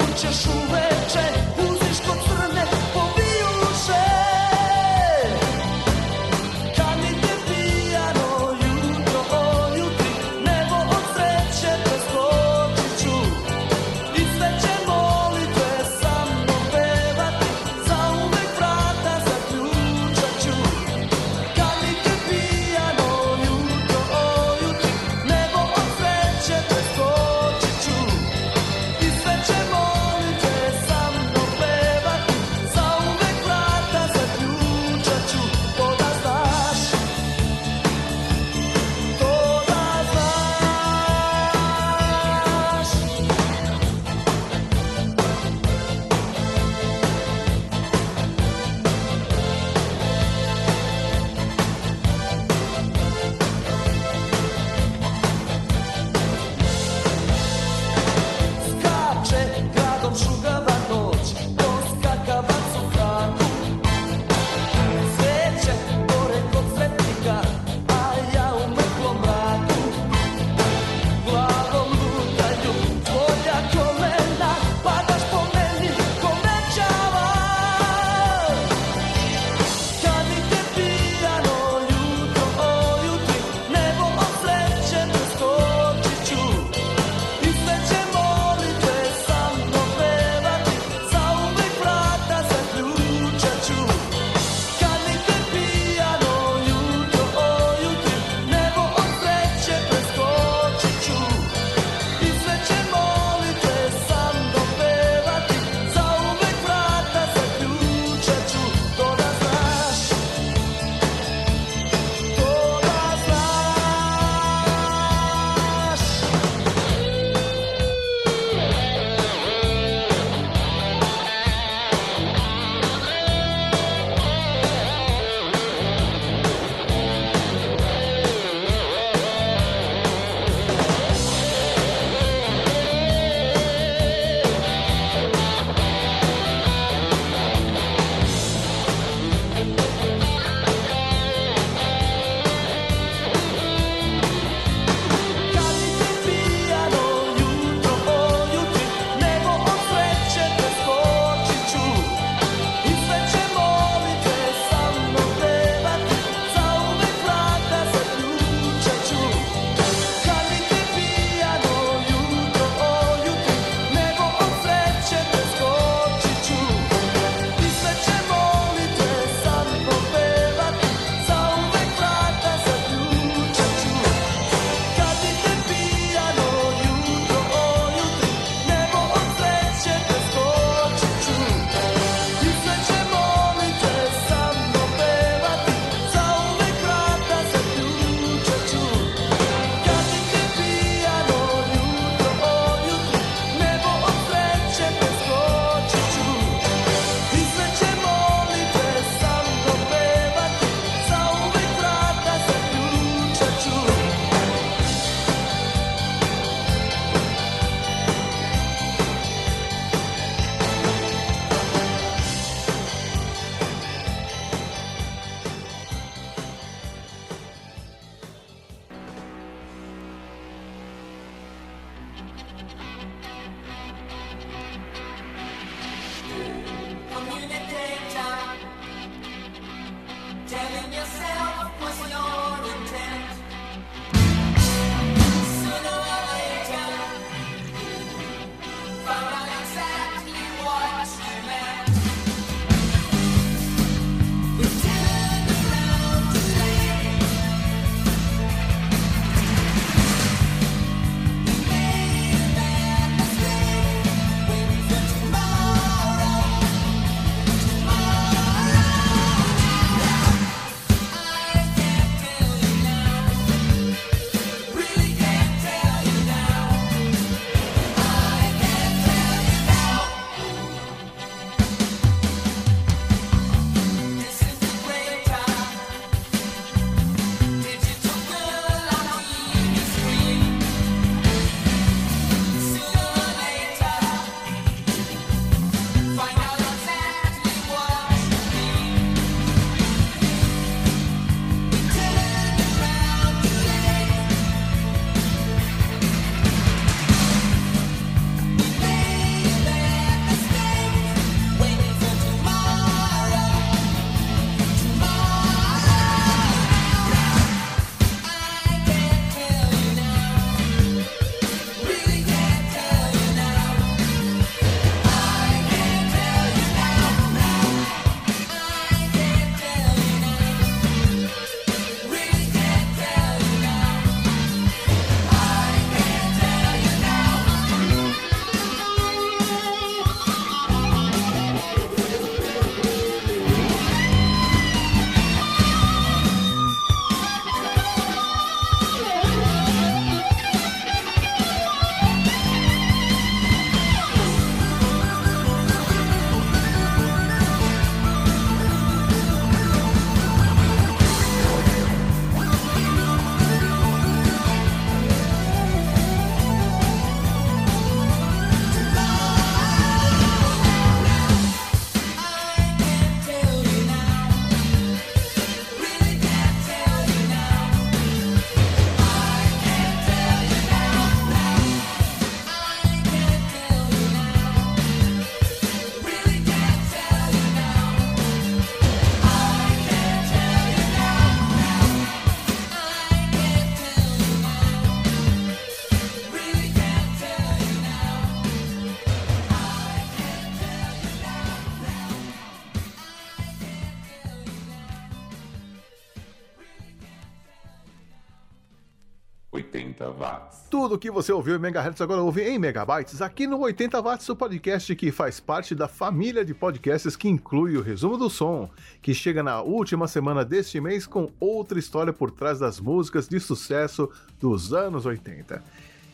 Que 401.00 401.10
você 401.10 401.32
ouviu 401.32 401.56
em 401.56 401.60
megahertz 401.60 402.02
agora 402.02 402.22
ouve 402.22 402.42
em 402.42 402.60
megabytes 402.60 403.22
aqui 403.22 403.48
no 403.48 403.58
80 403.60 404.02
watts, 404.02 404.28
o 404.28 404.36
podcast 404.36 404.94
que 404.96 405.12
faz 405.12 405.40
parte 405.40 405.74
da 405.74 405.88
família 405.88 406.44
de 406.44 406.54
podcasts 406.54 407.16
que 407.16 407.30
inclui 407.30 407.78
o 407.78 407.82
resumo 407.82 408.18
do 408.18 408.30
som, 408.30 408.70
que 409.02 409.14
chega 409.14 409.42
na 409.42 409.62
última 409.62 410.08
semana 410.08 410.44
deste 410.44 410.82
mês 410.82 411.08
com 411.08 411.32
outra 411.40 411.80
história 411.80 412.12
por 412.12 412.32
trás 412.32 412.60
das 412.60 412.82
músicas 412.82 413.30
de 413.30 413.40
sucesso 413.40 414.10
dos 414.42 414.74
anos 414.74 415.06
80. 415.06 415.64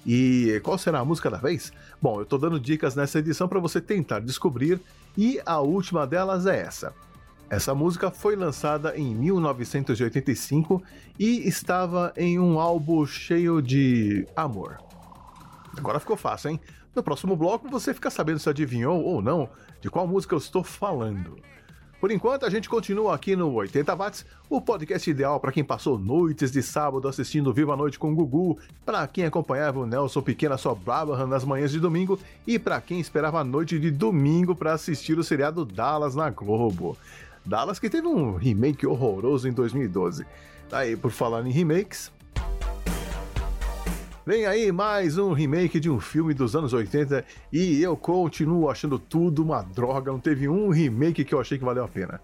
E 0.06 0.62
qual 0.64 0.78
será 0.78 1.00
a 1.00 1.06
música 1.06 1.32
da 1.32 1.38
vez? 1.38 1.74
Bom, 2.00 2.20
eu 2.22 2.26
tô 2.26 2.38
dando 2.38 2.60
dicas 2.60 2.96
nessa 2.96 3.18
edição 3.18 3.48
para 3.48 3.60
você 3.60 3.82
tentar 3.82 4.20
descobrir 4.20 4.80
e 5.18 5.42
a 5.46 5.60
última 5.60 6.06
delas 6.06 6.46
é 6.46 6.62
essa. 6.62 6.94
Essa 7.50 7.76
música 7.76 8.10
foi 8.10 8.36
lançada 8.36 8.98
em 8.98 9.14
1985 9.14 10.82
e 11.20 11.48
estava 11.48 12.12
em 12.18 12.40
um 12.40 12.60
álbum 12.60 13.06
cheio 13.06 13.62
de 13.62 14.28
amor. 14.36 14.78
Agora 15.78 16.00
ficou 16.00 16.18
fácil, 16.18 16.52
hein? 16.52 16.60
No 16.96 17.04
próximo 17.04 17.36
bloco 17.36 17.70
você 17.70 17.94
fica 17.94 18.10
sabendo 18.10 18.40
se 18.40 18.50
adivinhou 18.50 19.04
ou 19.04 19.22
não 19.22 19.50
de 19.80 19.90
qual 19.90 20.08
música 20.08 20.34
eu 20.34 20.40
estou 20.40 20.64
falando. 20.64 21.38
Por 22.00 22.12
enquanto, 22.12 22.46
a 22.46 22.50
gente 22.50 22.70
continua 22.70 23.16
aqui 23.16 23.36
no 23.36 23.52
80 23.54 23.96
Watts, 23.96 24.26
o 24.50 24.62
podcast 24.62 25.10
ideal 25.10 25.40
para 25.40 25.52
quem 25.52 25.64
passou 25.64 25.98
noites 25.98 26.52
de 26.52 26.62
sábado 26.62 27.08
assistindo 27.08 27.54
Viva 27.54 27.74
a 27.74 27.78
Noite 27.78 27.98
com 27.98 28.12
o 28.12 28.16
Gugu, 28.16 28.60
para 28.86 29.08
quem 29.08 29.26
acompanhava 29.26 29.80
o 29.80 29.88
Nelson 29.88 30.22
Pequena 30.22 30.58
só 30.58 30.76
Brabham 30.76 31.26
nas 31.26 31.44
manhãs 31.44 31.72
de 31.72 31.80
domingo 31.80 32.20
e 32.46 32.60
para 32.60 32.80
quem 32.82 33.00
esperava 33.00 33.40
a 33.40 33.44
noite 33.44 33.80
de 33.80 33.90
domingo 33.90 34.56
para 34.56 34.74
assistir 34.74 35.18
o 35.18 35.24
seriado 35.24 35.66
Dallas 35.66 36.16
na 36.16 36.30
Globo. 36.30 36.98
Dallas 37.46 37.78
que 37.78 37.90
teve 37.90 38.08
um 38.08 38.36
remake 38.36 38.88
horroroso 38.88 39.48
em 39.48 39.54
2012. 39.54 40.26
Aí, 40.72 40.96
por 40.96 41.12
falar 41.12 41.46
em 41.46 41.52
remakes, 41.52 42.12
Vem 44.26 44.48
aí 44.48 44.72
mais 44.72 45.20
um 45.20 45.34
remake 45.34 45.80
de 45.80 45.88
um 45.88 46.00
filme 46.00 46.34
dos 46.34 46.56
anos 46.56 46.74
80 46.74 47.24
e 47.54 47.80
eu 47.80 47.96
continuo 47.96 48.72
achando 48.72 48.98
tudo 48.98 49.44
uma 49.44 49.62
droga, 49.62 50.12
não 50.12 50.20
teve 50.20 50.50
um 50.50 50.70
remake 50.70 51.24
que 51.24 51.36
eu 51.36 51.40
achei 51.40 51.60
que 51.60 51.64
valeu 51.64 51.84
a 51.84 51.88
pena. 51.88 52.20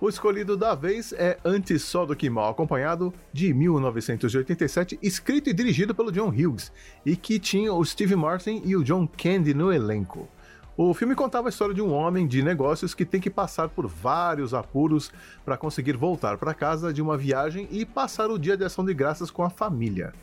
O 0.00 0.08
escolhido 0.08 0.56
da 0.56 0.74
vez 0.74 1.12
é 1.12 1.36
Antes 1.44 1.82
Só 1.82 2.06
do 2.06 2.16
Que 2.16 2.30
Mal 2.30 2.50
Acompanhado, 2.50 3.12
de 3.34 3.52
1987, 3.52 4.98
escrito 5.02 5.50
e 5.50 5.52
dirigido 5.52 5.94
pelo 5.94 6.10
John 6.10 6.30
Hughes, 6.30 6.72
e 7.04 7.14
que 7.16 7.38
tinha 7.38 7.72
o 7.74 7.84
Steve 7.84 8.16
Martin 8.16 8.62
e 8.64 8.74
o 8.74 8.82
John 8.82 9.06
Candy 9.06 9.52
no 9.52 9.70
elenco. 9.70 10.26
O 10.74 10.94
filme 10.94 11.14
contava 11.14 11.48
a 11.48 11.50
história 11.50 11.74
de 11.74 11.82
um 11.82 11.92
homem 11.92 12.26
de 12.26 12.42
negócios 12.42 12.94
que 12.94 13.04
tem 13.04 13.20
que 13.20 13.28
passar 13.28 13.68
por 13.68 13.86
vários 13.86 14.54
apuros 14.54 15.12
para 15.44 15.58
conseguir 15.58 15.98
voltar 15.98 16.38
para 16.38 16.54
casa 16.54 16.94
de 16.94 17.02
uma 17.02 17.16
viagem 17.16 17.68
e 17.70 17.84
passar 17.84 18.30
o 18.30 18.38
dia 18.38 18.56
de 18.56 18.64
ação 18.64 18.82
de 18.82 18.94
graças 18.94 19.30
com 19.30 19.42
a 19.42 19.50
família. 19.50 20.14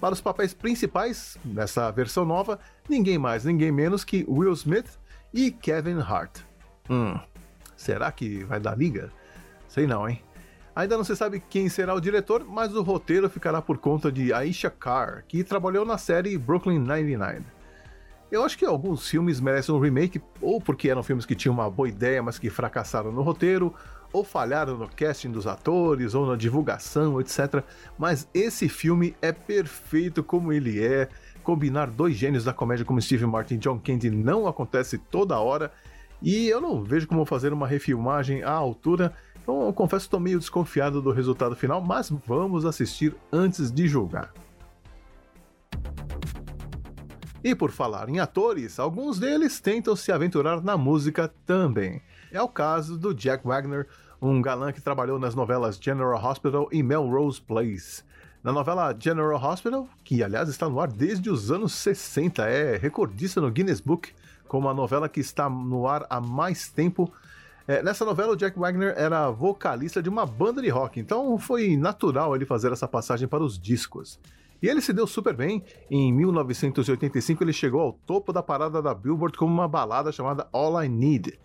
Para 0.00 0.12
os 0.12 0.20
papéis 0.20 0.52
principais, 0.52 1.38
nessa 1.44 1.88
versão 1.92 2.24
nova, 2.24 2.58
ninguém 2.88 3.18
mais, 3.18 3.44
ninguém 3.44 3.70
menos 3.70 4.02
que 4.02 4.24
Will 4.28 4.52
Smith 4.52 4.98
e 5.32 5.52
Kevin 5.52 6.00
Hart. 6.00 6.40
Hum, 6.90 7.16
será 7.76 8.10
que 8.10 8.42
vai 8.42 8.58
dar 8.58 8.76
liga? 8.76 9.12
Sei 9.68 9.86
não, 9.86 10.08
hein? 10.08 10.20
Ainda 10.74 10.96
não 10.96 11.04
se 11.04 11.14
sabe 11.14 11.40
quem 11.48 11.68
será 11.68 11.94
o 11.94 12.00
diretor, 12.00 12.44
mas 12.44 12.74
o 12.74 12.82
roteiro 12.82 13.30
ficará 13.30 13.62
por 13.62 13.78
conta 13.78 14.10
de 14.10 14.32
Aisha 14.32 14.68
Carr, 14.68 15.22
que 15.28 15.44
trabalhou 15.44 15.86
na 15.86 15.98
série 15.98 16.36
Brooklyn 16.36 16.80
Nine-Nine. 16.80 17.53
Eu 18.30 18.42
acho 18.42 18.58
que 18.58 18.64
alguns 18.64 19.08
filmes 19.08 19.40
merecem 19.40 19.74
um 19.74 19.78
remake, 19.78 20.20
ou 20.40 20.60
porque 20.60 20.88
eram 20.88 21.02
filmes 21.02 21.26
que 21.26 21.34
tinham 21.34 21.54
uma 21.54 21.70
boa 21.70 21.88
ideia, 21.88 22.22
mas 22.22 22.38
que 22.38 22.50
fracassaram 22.50 23.12
no 23.12 23.22
roteiro, 23.22 23.72
ou 24.12 24.24
falharam 24.24 24.78
no 24.78 24.88
casting 24.88 25.30
dos 25.30 25.46
atores, 25.46 26.14
ou 26.14 26.26
na 26.26 26.36
divulgação, 26.36 27.20
etc. 27.20 27.62
Mas 27.98 28.28
esse 28.32 28.68
filme 28.68 29.14
é 29.20 29.32
perfeito 29.32 30.22
como 30.22 30.52
ele 30.52 30.84
é, 30.84 31.08
combinar 31.42 31.90
dois 31.90 32.14
gênios 32.14 32.44
da 32.44 32.52
comédia 32.52 32.84
como 32.84 33.00
Steve 33.00 33.26
Martin 33.26 33.54
e 33.54 33.58
John 33.58 33.78
Candy 33.78 34.10
não 34.10 34.46
acontece 34.46 34.98
toda 34.98 35.38
hora. 35.38 35.70
E 36.22 36.48
eu 36.48 36.60
não 36.60 36.82
vejo 36.82 37.06
como 37.06 37.26
fazer 37.26 37.52
uma 37.52 37.66
refilmagem 37.66 38.42
à 38.42 38.52
altura. 38.52 39.12
Então 39.42 39.66
eu 39.66 39.72
confesso 39.72 40.04
que 40.04 40.06
estou 40.06 40.20
meio 40.20 40.38
desconfiado 40.38 41.02
do 41.02 41.12
resultado 41.12 41.54
final, 41.54 41.82
mas 41.82 42.08
vamos 42.26 42.64
assistir 42.64 43.14
antes 43.30 43.70
de 43.70 43.86
julgar. 43.86 44.32
E 47.44 47.54
por 47.54 47.70
falar 47.70 48.08
em 48.08 48.20
atores, 48.20 48.78
alguns 48.78 49.18
deles 49.18 49.60
tentam 49.60 49.94
se 49.94 50.10
aventurar 50.10 50.62
na 50.62 50.78
música 50.78 51.30
também. 51.44 52.00
É 52.32 52.40
o 52.40 52.48
caso 52.48 52.96
do 52.96 53.12
Jack 53.12 53.46
Wagner, 53.46 53.86
um 54.20 54.40
galã 54.40 54.72
que 54.72 54.80
trabalhou 54.80 55.18
nas 55.18 55.34
novelas 55.34 55.76
General 55.76 56.24
Hospital 56.24 56.70
e 56.72 56.82
Melrose 56.82 57.42
Place. 57.42 58.02
Na 58.42 58.50
novela 58.50 58.96
General 58.98 59.38
Hospital, 59.38 59.86
que 60.02 60.22
aliás 60.22 60.48
está 60.48 60.70
no 60.70 60.80
ar 60.80 60.88
desde 60.88 61.28
os 61.28 61.50
anos 61.52 61.74
60, 61.74 62.48
é 62.48 62.78
recordista 62.78 63.42
no 63.42 63.50
Guinness 63.50 63.80
Book 63.80 64.14
como 64.48 64.66
a 64.66 64.72
novela 64.72 65.06
que 65.06 65.20
está 65.20 65.46
no 65.50 65.86
ar 65.86 66.06
há 66.08 66.22
mais 66.22 66.68
tempo. 66.68 67.12
É, 67.68 67.82
nessa 67.82 68.06
novela, 68.06 68.32
o 68.32 68.36
Jack 68.36 68.58
Wagner 68.58 68.94
era 68.96 69.28
vocalista 69.30 70.02
de 70.02 70.08
uma 70.08 70.24
banda 70.24 70.62
de 70.62 70.70
rock, 70.70 70.98
então 70.98 71.36
foi 71.38 71.76
natural 71.76 72.34
ele 72.34 72.46
fazer 72.46 72.72
essa 72.72 72.88
passagem 72.88 73.28
para 73.28 73.44
os 73.44 73.58
discos. 73.58 74.18
E 74.64 74.68
ele 74.68 74.80
se 74.80 74.94
deu 74.94 75.06
super 75.06 75.36
bem. 75.36 75.62
Em 75.90 76.10
1985, 76.10 77.44
ele 77.44 77.52
chegou 77.52 77.82
ao 77.82 77.92
topo 77.92 78.32
da 78.32 78.42
parada 78.42 78.80
da 78.80 78.94
Billboard 78.94 79.36
com 79.36 79.44
uma 79.44 79.68
balada 79.68 80.10
chamada 80.10 80.48
All 80.50 80.82
I 80.82 80.88
Need, 80.88 81.38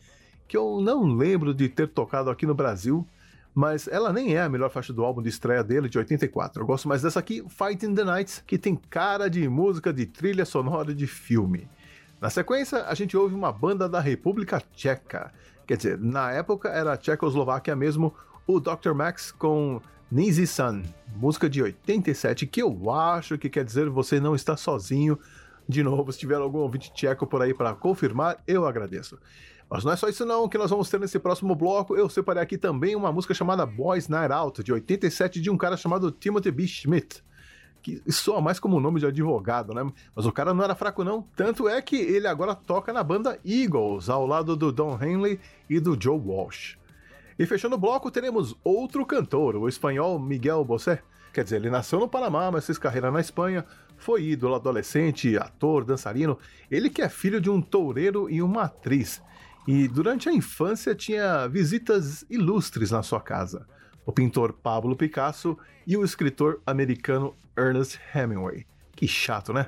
que 0.48 0.56
eu 0.56 0.80
não 0.80 1.04
lembro 1.04 1.54
de 1.54 1.68
ter 1.68 1.90
tocado 1.90 2.30
aqui 2.30 2.46
no 2.46 2.56
Brasil, 2.56 3.06
mas 3.54 3.90
ela 3.90 4.14
nem 4.14 4.38
é 4.38 4.44
a 4.44 4.48
melhor 4.48 4.70
faixa 4.70 4.94
do 4.94 5.04
álbum 5.04 5.22
de 5.22 5.28
estreia 5.28 5.62
dele, 5.62 5.90
de 5.90 5.98
84. 5.98 6.64
Eu 6.64 6.66
gosto 6.66 6.88
mais 6.88 7.02
dessa 7.02 7.20
aqui, 7.20 7.44
Fighting 7.50 7.94
the 7.94 8.06
Nights, 8.06 8.42
que 8.48 8.58
tem 8.58 8.74
cara 8.74 9.30
de 9.30 9.50
música 9.50 9.92
de 9.92 10.06
trilha 10.06 10.46
sonora 10.46 10.96
de 10.96 11.06
filme. 11.06 11.68
Na 12.22 12.30
sequência, 12.30 12.86
a 12.86 12.94
gente 12.94 13.18
ouve 13.18 13.36
uma 13.36 13.52
banda 13.52 13.90
da 13.90 14.00
República 14.00 14.64
Tcheca. 14.74 15.34
Quer 15.68 15.76
dizer, 15.76 16.00
na 16.00 16.32
época 16.32 16.70
era 16.70 16.94
a 16.94 16.98
Tchecoslováquia 16.98 17.76
mesmo, 17.76 18.14
o 18.48 18.62
Dr. 18.62 18.94
Max 18.96 19.30
com 19.34 19.82
Nizi 20.12 20.48
Sun, 20.48 20.82
música 21.16 21.48
de 21.48 21.62
87, 21.62 22.48
que 22.48 22.64
eu 22.64 22.90
acho 22.90 23.38
que 23.38 23.48
quer 23.48 23.64
dizer 23.64 23.88
você 23.92 24.20
não 24.20 24.34
está 24.34 24.58
sozinho. 24.58 25.20
De 25.68 25.84
novo, 25.84 26.12
se 26.12 26.18
tiver 26.18 26.38
algum 26.38 26.58
ouvinte 26.58 26.92
tcheco 26.92 27.28
por 27.28 27.44
aí 27.44 27.54
para 27.54 27.76
confirmar, 27.76 28.42
eu 28.48 28.66
agradeço. 28.66 29.20
Mas 29.70 29.84
não 29.84 29.92
é 29.92 29.96
só 29.96 30.10
isso 30.10 30.26
não 30.26 30.50
que 30.50 30.58
nós 30.58 30.72
vamos 30.72 30.90
ter 30.90 31.00
nesse 31.00 31.20
próximo 31.20 31.54
bloco. 31.54 31.96
Eu 31.96 32.10
separei 32.10 32.42
aqui 32.42 32.58
também 32.58 32.96
uma 32.96 33.12
música 33.12 33.36
chamada 33.36 33.68
Boys 33.68 34.08
Night 34.08 34.34
Out, 34.34 34.64
de 34.64 34.74
87, 34.74 35.40
de 35.40 35.52
um 35.52 35.58
cara 35.58 35.78
chamado 35.78 36.10
Timothy 36.10 36.50
B. 36.50 36.66
Schmidt. 36.66 37.24
Que 37.84 38.02
soa 38.12 38.42
mais 38.42 38.60
como 38.60 38.78
um 38.78 38.80
nome 38.80 39.00
de 39.00 39.06
advogado, 39.06 39.76
né? 39.76 39.88
Mas 40.16 40.26
o 40.26 40.32
cara 40.32 40.56
não 40.56 40.64
era 40.64 40.74
fraco 40.74 41.04
não. 41.04 41.22
Tanto 41.36 41.70
é 41.70 41.80
que 41.84 41.96
ele 41.96 42.26
agora 42.26 42.56
toca 42.56 42.92
na 42.92 43.04
banda 43.04 43.40
Eagles, 43.46 44.10
ao 44.10 44.26
lado 44.26 44.56
do 44.56 44.72
Don 44.72 44.98
Henley 45.00 45.40
e 45.70 45.80
do 45.80 45.96
Joe 46.02 46.18
Walsh. 46.18 46.79
E 47.40 47.46
fechando 47.46 47.78
o 47.78 47.80
bloco, 47.80 48.12
teremos 48.12 48.54
outro 48.62 49.06
cantor, 49.06 49.56
o 49.56 49.70
espanhol 49.70 50.20
Miguel 50.20 50.66
Bosé. 50.66 51.02
Quer 51.32 51.46
dizer, 51.46 51.56
ele 51.56 51.70
nasceu 51.70 51.98
no 51.98 52.08
Panamá, 52.10 52.52
mas 52.52 52.66
fez 52.66 52.78
carreira 52.78 53.10
na 53.10 53.22
Espanha, 53.22 53.66
foi 53.98 54.26
ídolo 54.26 54.56
adolescente, 54.56 55.38
ator, 55.38 55.86
dançarino. 55.86 56.38
Ele 56.70 56.90
que 56.90 57.02
é 57.02 57.08
filho 57.08 57.40
de 57.40 57.50
um 57.50 57.62
toureiro 57.62 58.30
e 58.30 58.42
uma 58.42 58.64
atriz. 58.64 59.22
E 59.66 59.88
durante 59.88 60.28
a 60.28 60.34
infância 60.34 60.94
tinha 60.94 61.48
visitas 61.48 62.26
ilustres 62.30 62.92
na 62.92 63.02
sua 63.02 63.22
casa. 63.22 63.66
O 64.06 64.12
pintor 64.12 64.52
Pablo 64.52 64.98
Picasso 64.98 65.58
e 65.88 65.96
o 65.96 66.04
escritor 66.04 66.62
americano 66.66 67.34
Ernest 67.58 68.02
Hemingway. 68.14 68.66
Que 68.98 69.08
chato, 69.08 69.54
né? 69.54 69.68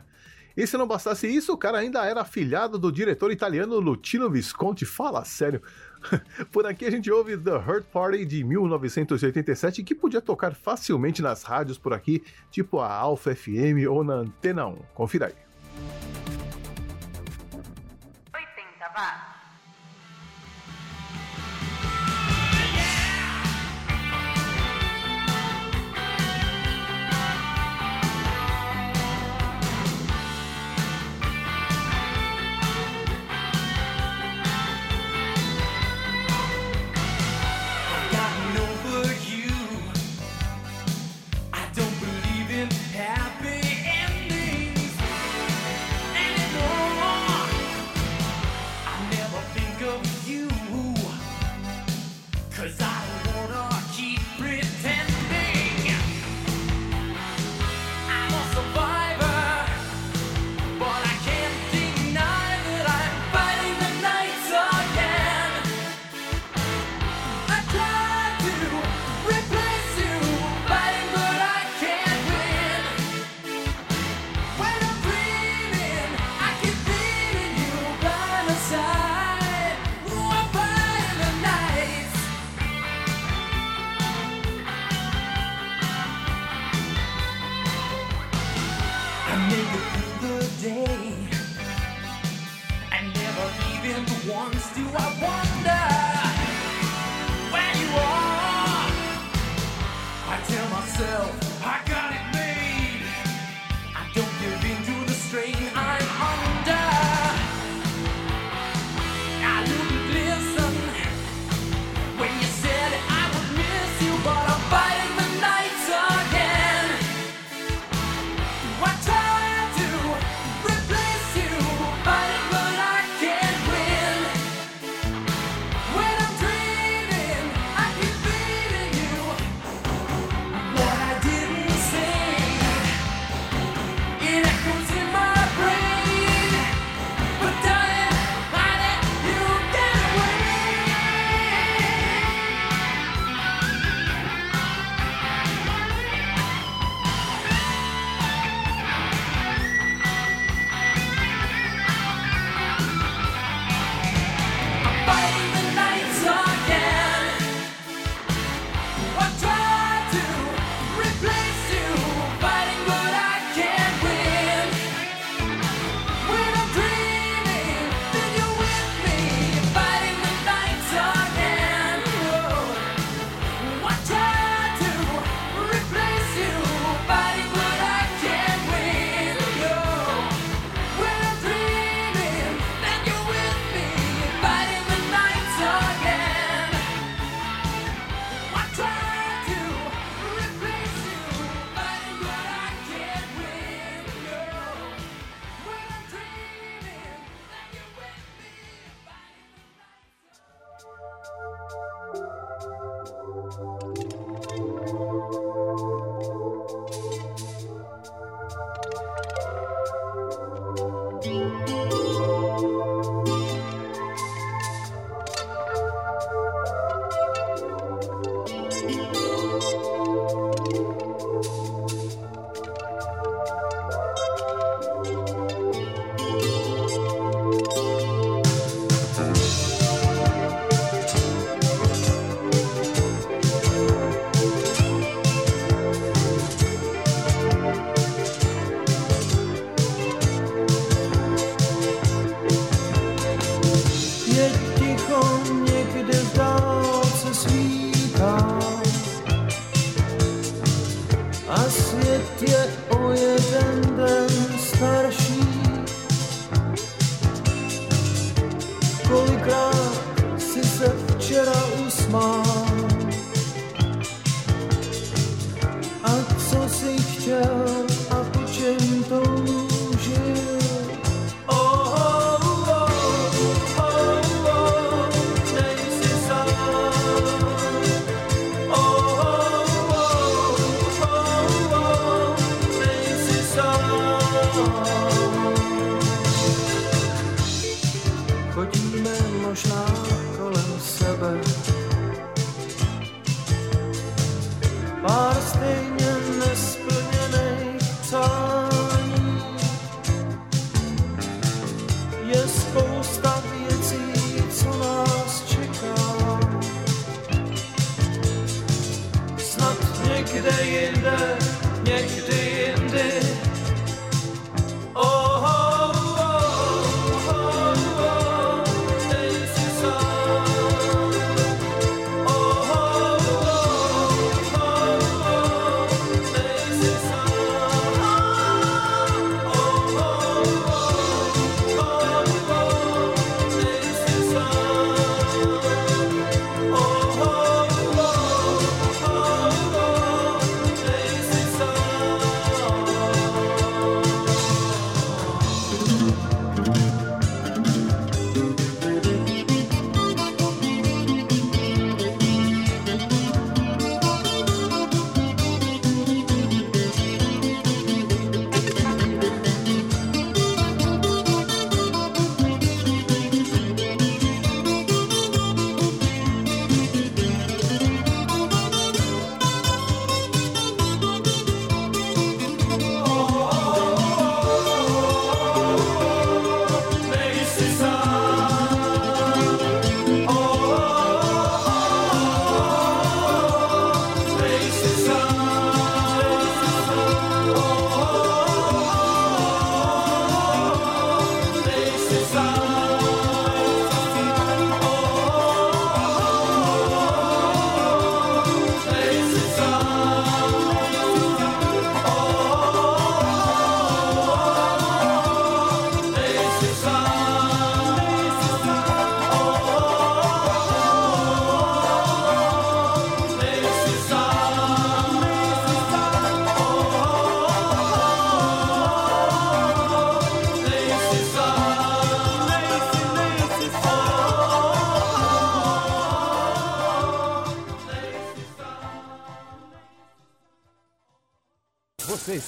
E 0.58 0.68
se 0.68 0.76
não 0.78 0.86
bastasse 0.86 1.26
isso, 1.26 1.54
o 1.54 1.58
cara 1.58 1.78
ainda 1.78 2.06
era 2.06 2.22
afilhado 2.22 2.78
do 2.78 2.92
diretor 2.92 3.32
italiano 3.32 3.80
Luchino 3.80 4.30
Visconti. 4.30 4.86
Fala 4.86 5.24
sério. 5.24 5.62
Por 6.52 6.66
aqui 6.66 6.86
a 6.86 6.92
gente 6.92 7.12
ouve 7.12 7.38
The 7.38 7.56
Hurt 7.56 7.86
Party 7.86 8.26
de 8.26 8.44
1987, 8.44 9.84
que 9.84 9.96
podia 9.96 10.22
tocar 10.22 10.56
facilmente 10.56 11.22
nas 11.22 11.44
rádios 11.44 11.78
por 11.78 11.94
aqui, 11.94 12.24
tipo 12.50 12.80
a 12.80 12.92
Alpha 12.94 13.36
FM 13.36 13.88
ou 13.90 14.04
na 14.04 14.16
Antena 14.16 14.68
1. 14.68 14.76
Confira 14.94 15.28
aí. 15.28 15.36
80 18.34 18.92
watts. 18.96 19.31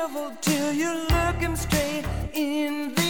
devil 0.00 0.32
till 0.40 0.72
you're 0.72 1.02
looking 1.10 1.54
straight 1.56 2.04
in 2.32 2.94
the 2.94 3.09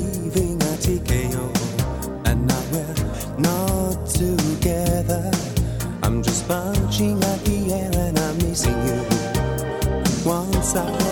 leaving 0.00 0.56
a 0.62 0.74
TKO, 0.84 1.44
and 2.26 2.46
now 2.46 2.62
we're 2.72 3.38
not 3.38 4.06
together. 4.06 5.30
I'm 6.02 6.22
just 6.22 6.46
punching 6.48 7.22
at 7.22 7.44
the 7.44 7.72
air, 7.72 7.90
and 7.94 8.18
I'm 8.18 8.36
missing 8.38 8.80
you. 8.86 9.00
Once 10.24 10.76
I. 10.76 11.09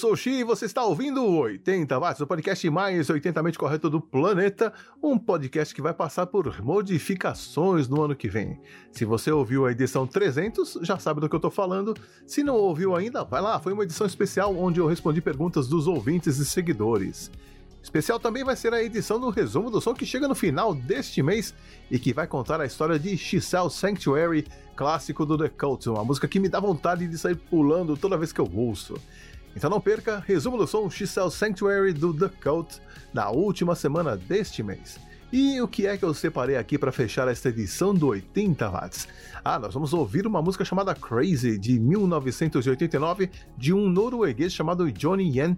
sou 0.00 0.14
o 0.14 0.16
Xi 0.16 0.30
e 0.30 0.44
você 0.44 0.64
está 0.64 0.82
ouvindo 0.82 1.22
o 1.22 1.40
80 1.40 1.98
Watts, 1.98 2.22
o 2.22 2.26
podcast 2.26 2.70
mais 2.70 3.08
80mente 3.08 3.58
correto 3.58 3.90
do 3.90 4.00
planeta, 4.00 4.72
um 5.02 5.18
podcast 5.18 5.74
que 5.74 5.82
vai 5.82 5.92
passar 5.92 6.26
por 6.26 6.62
modificações 6.62 7.86
no 7.86 8.02
ano 8.02 8.16
que 8.16 8.26
vem. 8.26 8.58
Se 8.90 9.04
você 9.04 9.30
ouviu 9.30 9.66
a 9.66 9.72
edição 9.72 10.06
300, 10.06 10.78
já 10.80 10.98
sabe 10.98 11.20
do 11.20 11.28
que 11.28 11.34
eu 11.34 11.38
estou 11.38 11.50
falando. 11.50 11.94
Se 12.26 12.42
não 12.42 12.54
ouviu 12.54 12.96
ainda, 12.96 13.24
vai 13.24 13.42
lá, 13.42 13.60
foi 13.60 13.74
uma 13.74 13.84
edição 13.84 14.06
especial 14.06 14.56
onde 14.56 14.80
eu 14.80 14.86
respondi 14.86 15.20
perguntas 15.20 15.68
dos 15.68 15.86
ouvintes 15.86 16.38
e 16.38 16.46
seguidores. 16.46 17.30
Especial 17.82 18.18
também 18.18 18.42
vai 18.42 18.56
ser 18.56 18.72
a 18.72 18.82
edição 18.82 19.20
do 19.20 19.28
resumo 19.28 19.70
do 19.70 19.82
som 19.82 19.92
que 19.92 20.06
chega 20.06 20.26
no 20.26 20.34
final 20.34 20.74
deste 20.74 21.22
mês 21.22 21.54
e 21.90 21.98
que 21.98 22.14
vai 22.14 22.26
contar 22.26 22.58
a 22.58 22.64
história 22.64 22.98
de 22.98 23.18
Chisel 23.18 23.68
Sanctuary, 23.68 24.46
clássico 24.74 25.26
do 25.26 25.36
The 25.36 25.50
Cult, 25.50 25.90
uma 25.90 26.04
música 26.04 26.26
que 26.26 26.40
me 26.40 26.48
dá 26.48 26.58
vontade 26.58 27.06
de 27.06 27.18
sair 27.18 27.36
pulando 27.36 27.98
toda 27.98 28.16
vez 28.16 28.32
que 28.32 28.40
eu 28.40 28.50
ouço. 28.50 28.94
Então 29.54 29.68
não 29.68 29.80
perca, 29.80 30.22
resumo 30.26 30.56
do 30.56 30.66
som 30.66 30.88
Chisel 30.88 31.30
Sanctuary 31.30 31.92
do 31.92 32.14
The 32.14 32.30
Cult, 32.42 32.80
na 33.12 33.30
última 33.30 33.74
semana 33.74 34.16
deste 34.16 34.62
mês. 34.62 34.98
E 35.32 35.60
o 35.60 35.68
que 35.68 35.86
é 35.86 35.96
que 35.96 36.04
eu 36.04 36.12
separei 36.12 36.56
aqui 36.56 36.76
para 36.76 36.90
fechar 36.90 37.28
esta 37.28 37.50
edição 37.50 37.94
do 37.94 38.08
80 38.08 38.68
Watts? 38.68 39.06
Ah, 39.44 39.60
nós 39.60 39.72
vamos 39.72 39.92
ouvir 39.92 40.26
uma 40.26 40.42
música 40.42 40.64
chamada 40.64 40.92
Crazy, 40.94 41.56
de 41.56 41.78
1989, 41.78 43.30
de 43.56 43.72
um 43.72 43.88
norueguês 43.88 44.52
chamado 44.52 44.90
Johnny 44.90 45.38
Yen, 45.38 45.56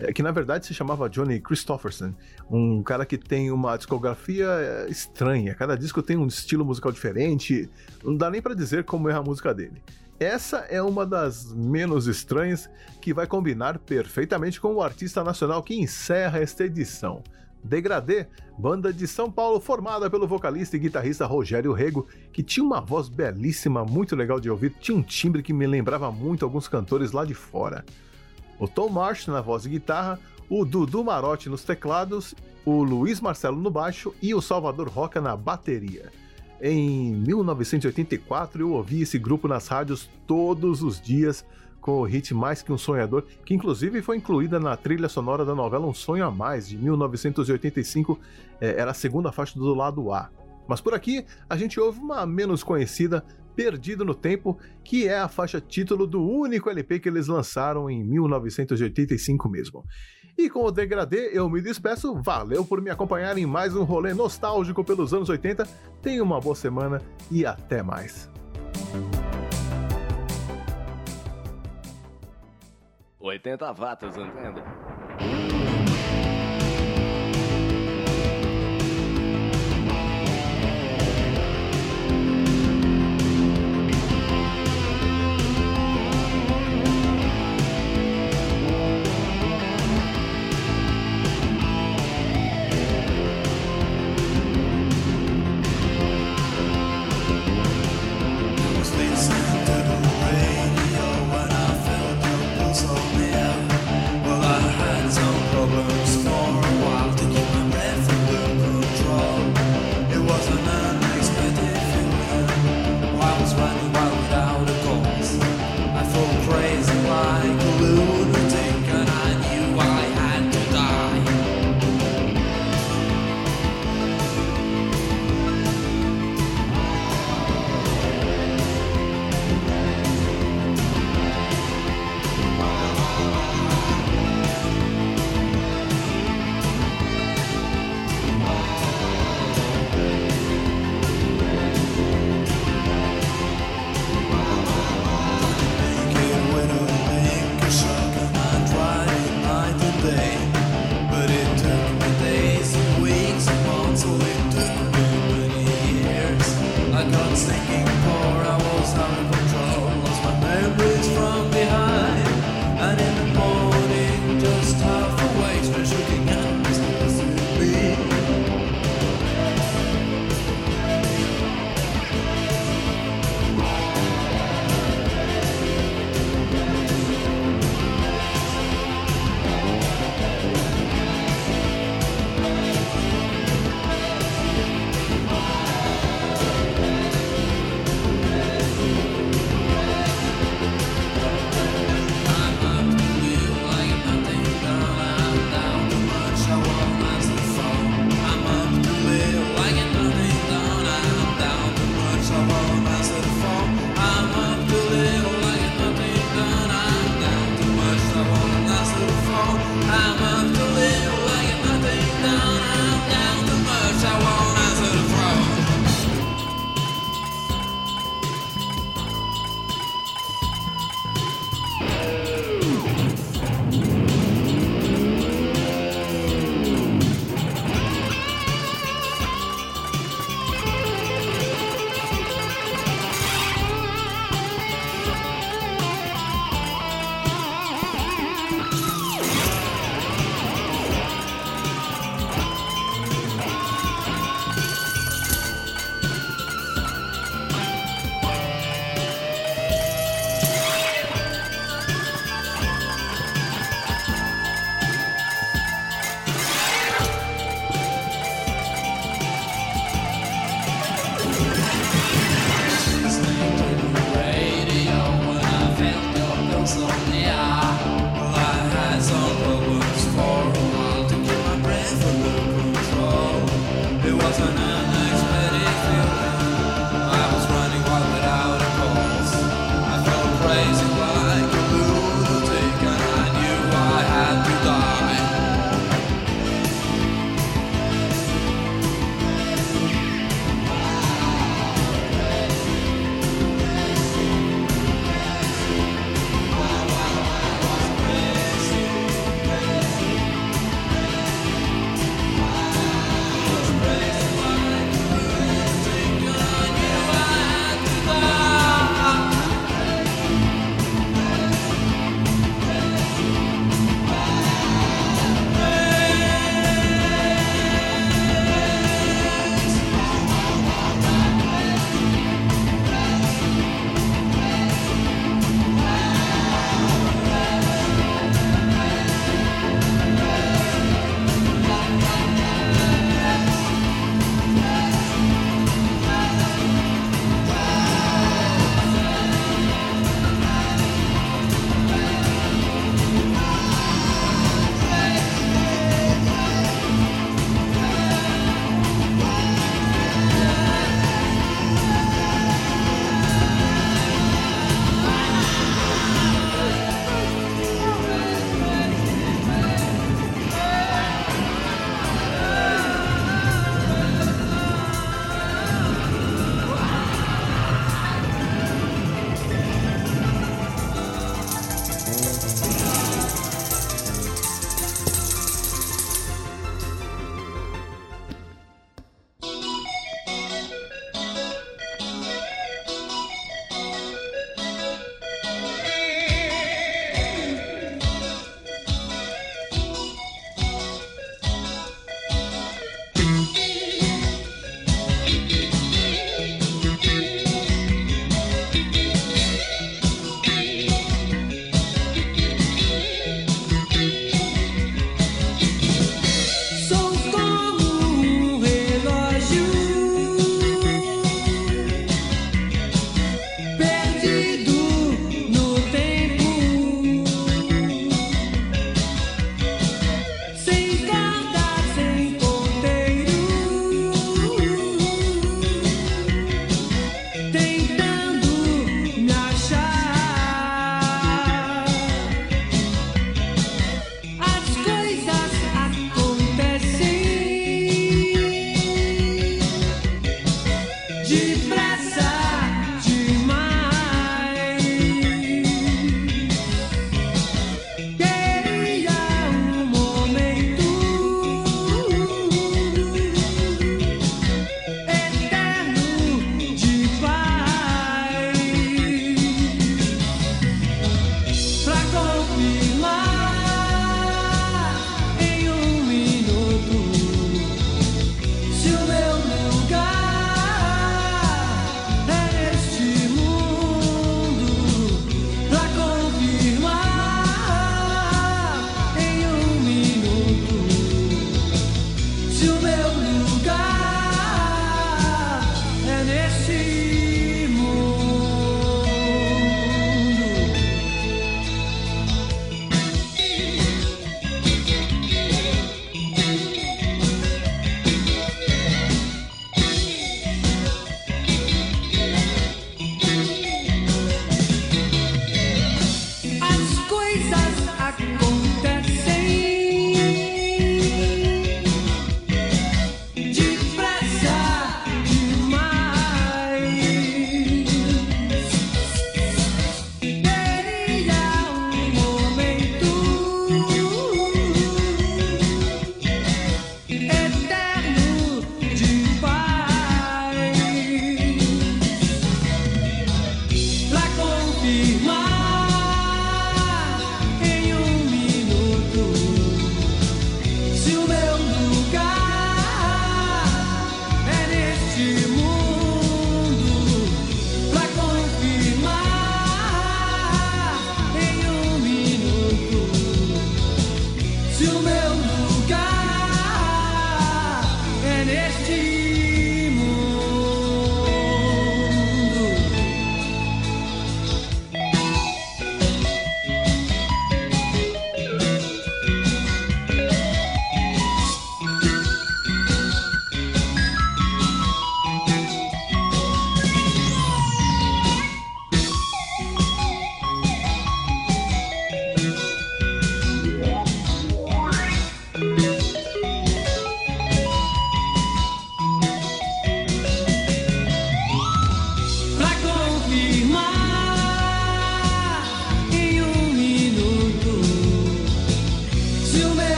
eh, 0.00 0.12
que 0.12 0.22
na 0.22 0.32
verdade 0.32 0.66
se 0.66 0.74
chamava 0.74 1.08
Johnny 1.08 1.40
Christofferson, 1.40 2.14
um 2.50 2.82
cara 2.82 3.06
que 3.06 3.16
tem 3.16 3.52
uma 3.52 3.76
discografia 3.76 4.46
eh, 4.46 4.86
estranha, 4.90 5.54
cada 5.54 5.76
disco 5.76 6.02
tem 6.02 6.16
um 6.16 6.26
estilo 6.26 6.64
musical 6.64 6.90
diferente, 6.90 7.70
não 8.02 8.16
dá 8.16 8.28
nem 8.28 8.42
para 8.42 8.54
dizer 8.54 8.82
como 8.82 9.08
é 9.08 9.14
a 9.14 9.22
música 9.22 9.54
dele. 9.54 9.80
Essa 10.22 10.58
é 10.70 10.80
uma 10.80 11.04
das 11.04 11.52
menos 11.52 12.06
estranhas 12.06 12.70
que 13.00 13.12
vai 13.12 13.26
combinar 13.26 13.80
perfeitamente 13.80 14.60
com 14.60 14.72
o 14.72 14.80
artista 14.80 15.24
nacional 15.24 15.64
que 15.64 15.74
encerra 15.74 16.38
esta 16.38 16.62
edição. 16.62 17.24
Degradê, 17.64 18.28
banda 18.56 18.92
de 18.92 19.08
São 19.08 19.28
Paulo 19.28 19.58
formada 19.58 20.08
pelo 20.08 20.28
vocalista 20.28 20.76
e 20.76 20.78
guitarrista 20.78 21.26
Rogério 21.26 21.72
Rego, 21.72 22.06
que 22.32 22.40
tinha 22.40 22.64
uma 22.64 22.80
voz 22.80 23.08
belíssima, 23.08 23.84
muito 23.84 24.14
legal 24.14 24.38
de 24.38 24.48
ouvir, 24.48 24.72
tinha 24.80 24.96
um 24.96 25.02
timbre 25.02 25.42
que 25.42 25.52
me 25.52 25.66
lembrava 25.66 26.12
muito 26.12 26.44
alguns 26.44 26.68
cantores 26.68 27.10
lá 27.10 27.24
de 27.24 27.34
fora. 27.34 27.84
O 28.60 28.68
Tom 28.68 28.90
Marsh 28.90 29.26
na 29.26 29.40
voz 29.40 29.66
e 29.66 29.70
guitarra, 29.70 30.20
o 30.48 30.64
Dudu 30.64 31.02
Marotti 31.02 31.48
nos 31.48 31.64
teclados, 31.64 32.32
o 32.64 32.84
Luiz 32.84 33.20
Marcelo 33.20 33.60
no 33.60 33.72
baixo 33.72 34.14
e 34.22 34.32
o 34.36 34.40
Salvador 34.40 34.88
Roca 34.88 35.20
na 35.20 35.36
bateria. 35.36 36.12
Em 36.64 37.12
1984 37.12 38.62
eu 38.62 38.70
ouvi 38.70 39.02
esse 39.02 39.18
grupo 39.18 39.48
nas 39.48 39.66
rádios 39.66 40.08
todos 40.28 40.80
os 40.80 41.00
dias 41.00 41.44
com 41.80 42.00
o 42.00 42.04
hit 42.04 42.32
Mais 42.32 42.62
Que 42.62 42.72
Um 42.72 42.78
Sonhador, 42.78 43.24
que 43.44 43.52
inclusive 43.52 44.00
foi 44.00 44.18
incluída 44.18 44.60
na 44.60 44.76
trilha 44.76 45.08
sonora 45.08 45.44
da 45.44 45.56
novela 45.56 45.88
Um 45.88 45.92
Sonho 45.92 46.24
a 46.24 46.30
Mais, 46.30 46.68
de 46.68 46.78
1985, 46.78 48.16
é, 48.60 48.80
era 48.80 48.92
a 48.92 48.94
segunda 48.94 49.32
faixa 49.32 49.58
do 49.58 49.74
lado 49.74 50.12
A. 50.12 50.30
Mas 50.68 50.80
por 50.80 50.94
aqui 50.94 51.26
a 51.50 51.56
gente 51.56 51.80
ouve 51.80 51.98
uma 51.98 52.24
menos 52.24 52.62
conhecida, 52.62 53.24
Perdido 53.56 54.04
no 54.04 54.14
Tempo, 54.14 54.56
que 54.84 55.08
é 55.08 55.18
a 55.18 55.26
faixa 55.26 55.60
título 55.60 56.06
do 56.06 56.22
único 56.22 56.70
LP 56.70 57.00
que 57.00 57.08
eles 57.08 57.26
lançaram 57.26 57.90
em 57.90 58.04
1985 58.04 59.48
mesmo. 59.48 59.84
E 60.36 60.48
com 60.48 60.64
o 60.64 60.70
degradê 60.70 61.30
eu 61.32 61.48
me 61.48 61.60
despeço, 61.60 62.14
valeu 62.14 62.64
por 62.64 62.80
me 62.80 62.90
acompanhar 62.90 63.36
em 63.36 63.46
mais 63.46 63.76
um 63.76 63.84
rolê 63.84 64.14
nostálgico 64.14 64.82
pelos 64.82 65.12
anos 65.12 65.28
80, 65.28 65.66
tenha 66.00 66.22
uma 66.22 66.40
boa 66.40 66.54
semana 66.54 67.02
e 67.30 67.44
até 67.44 67.82
mais. 67.82 68.30
80 73.20 73.72
watts, 73.72 74.16
entende? 74.16 75.51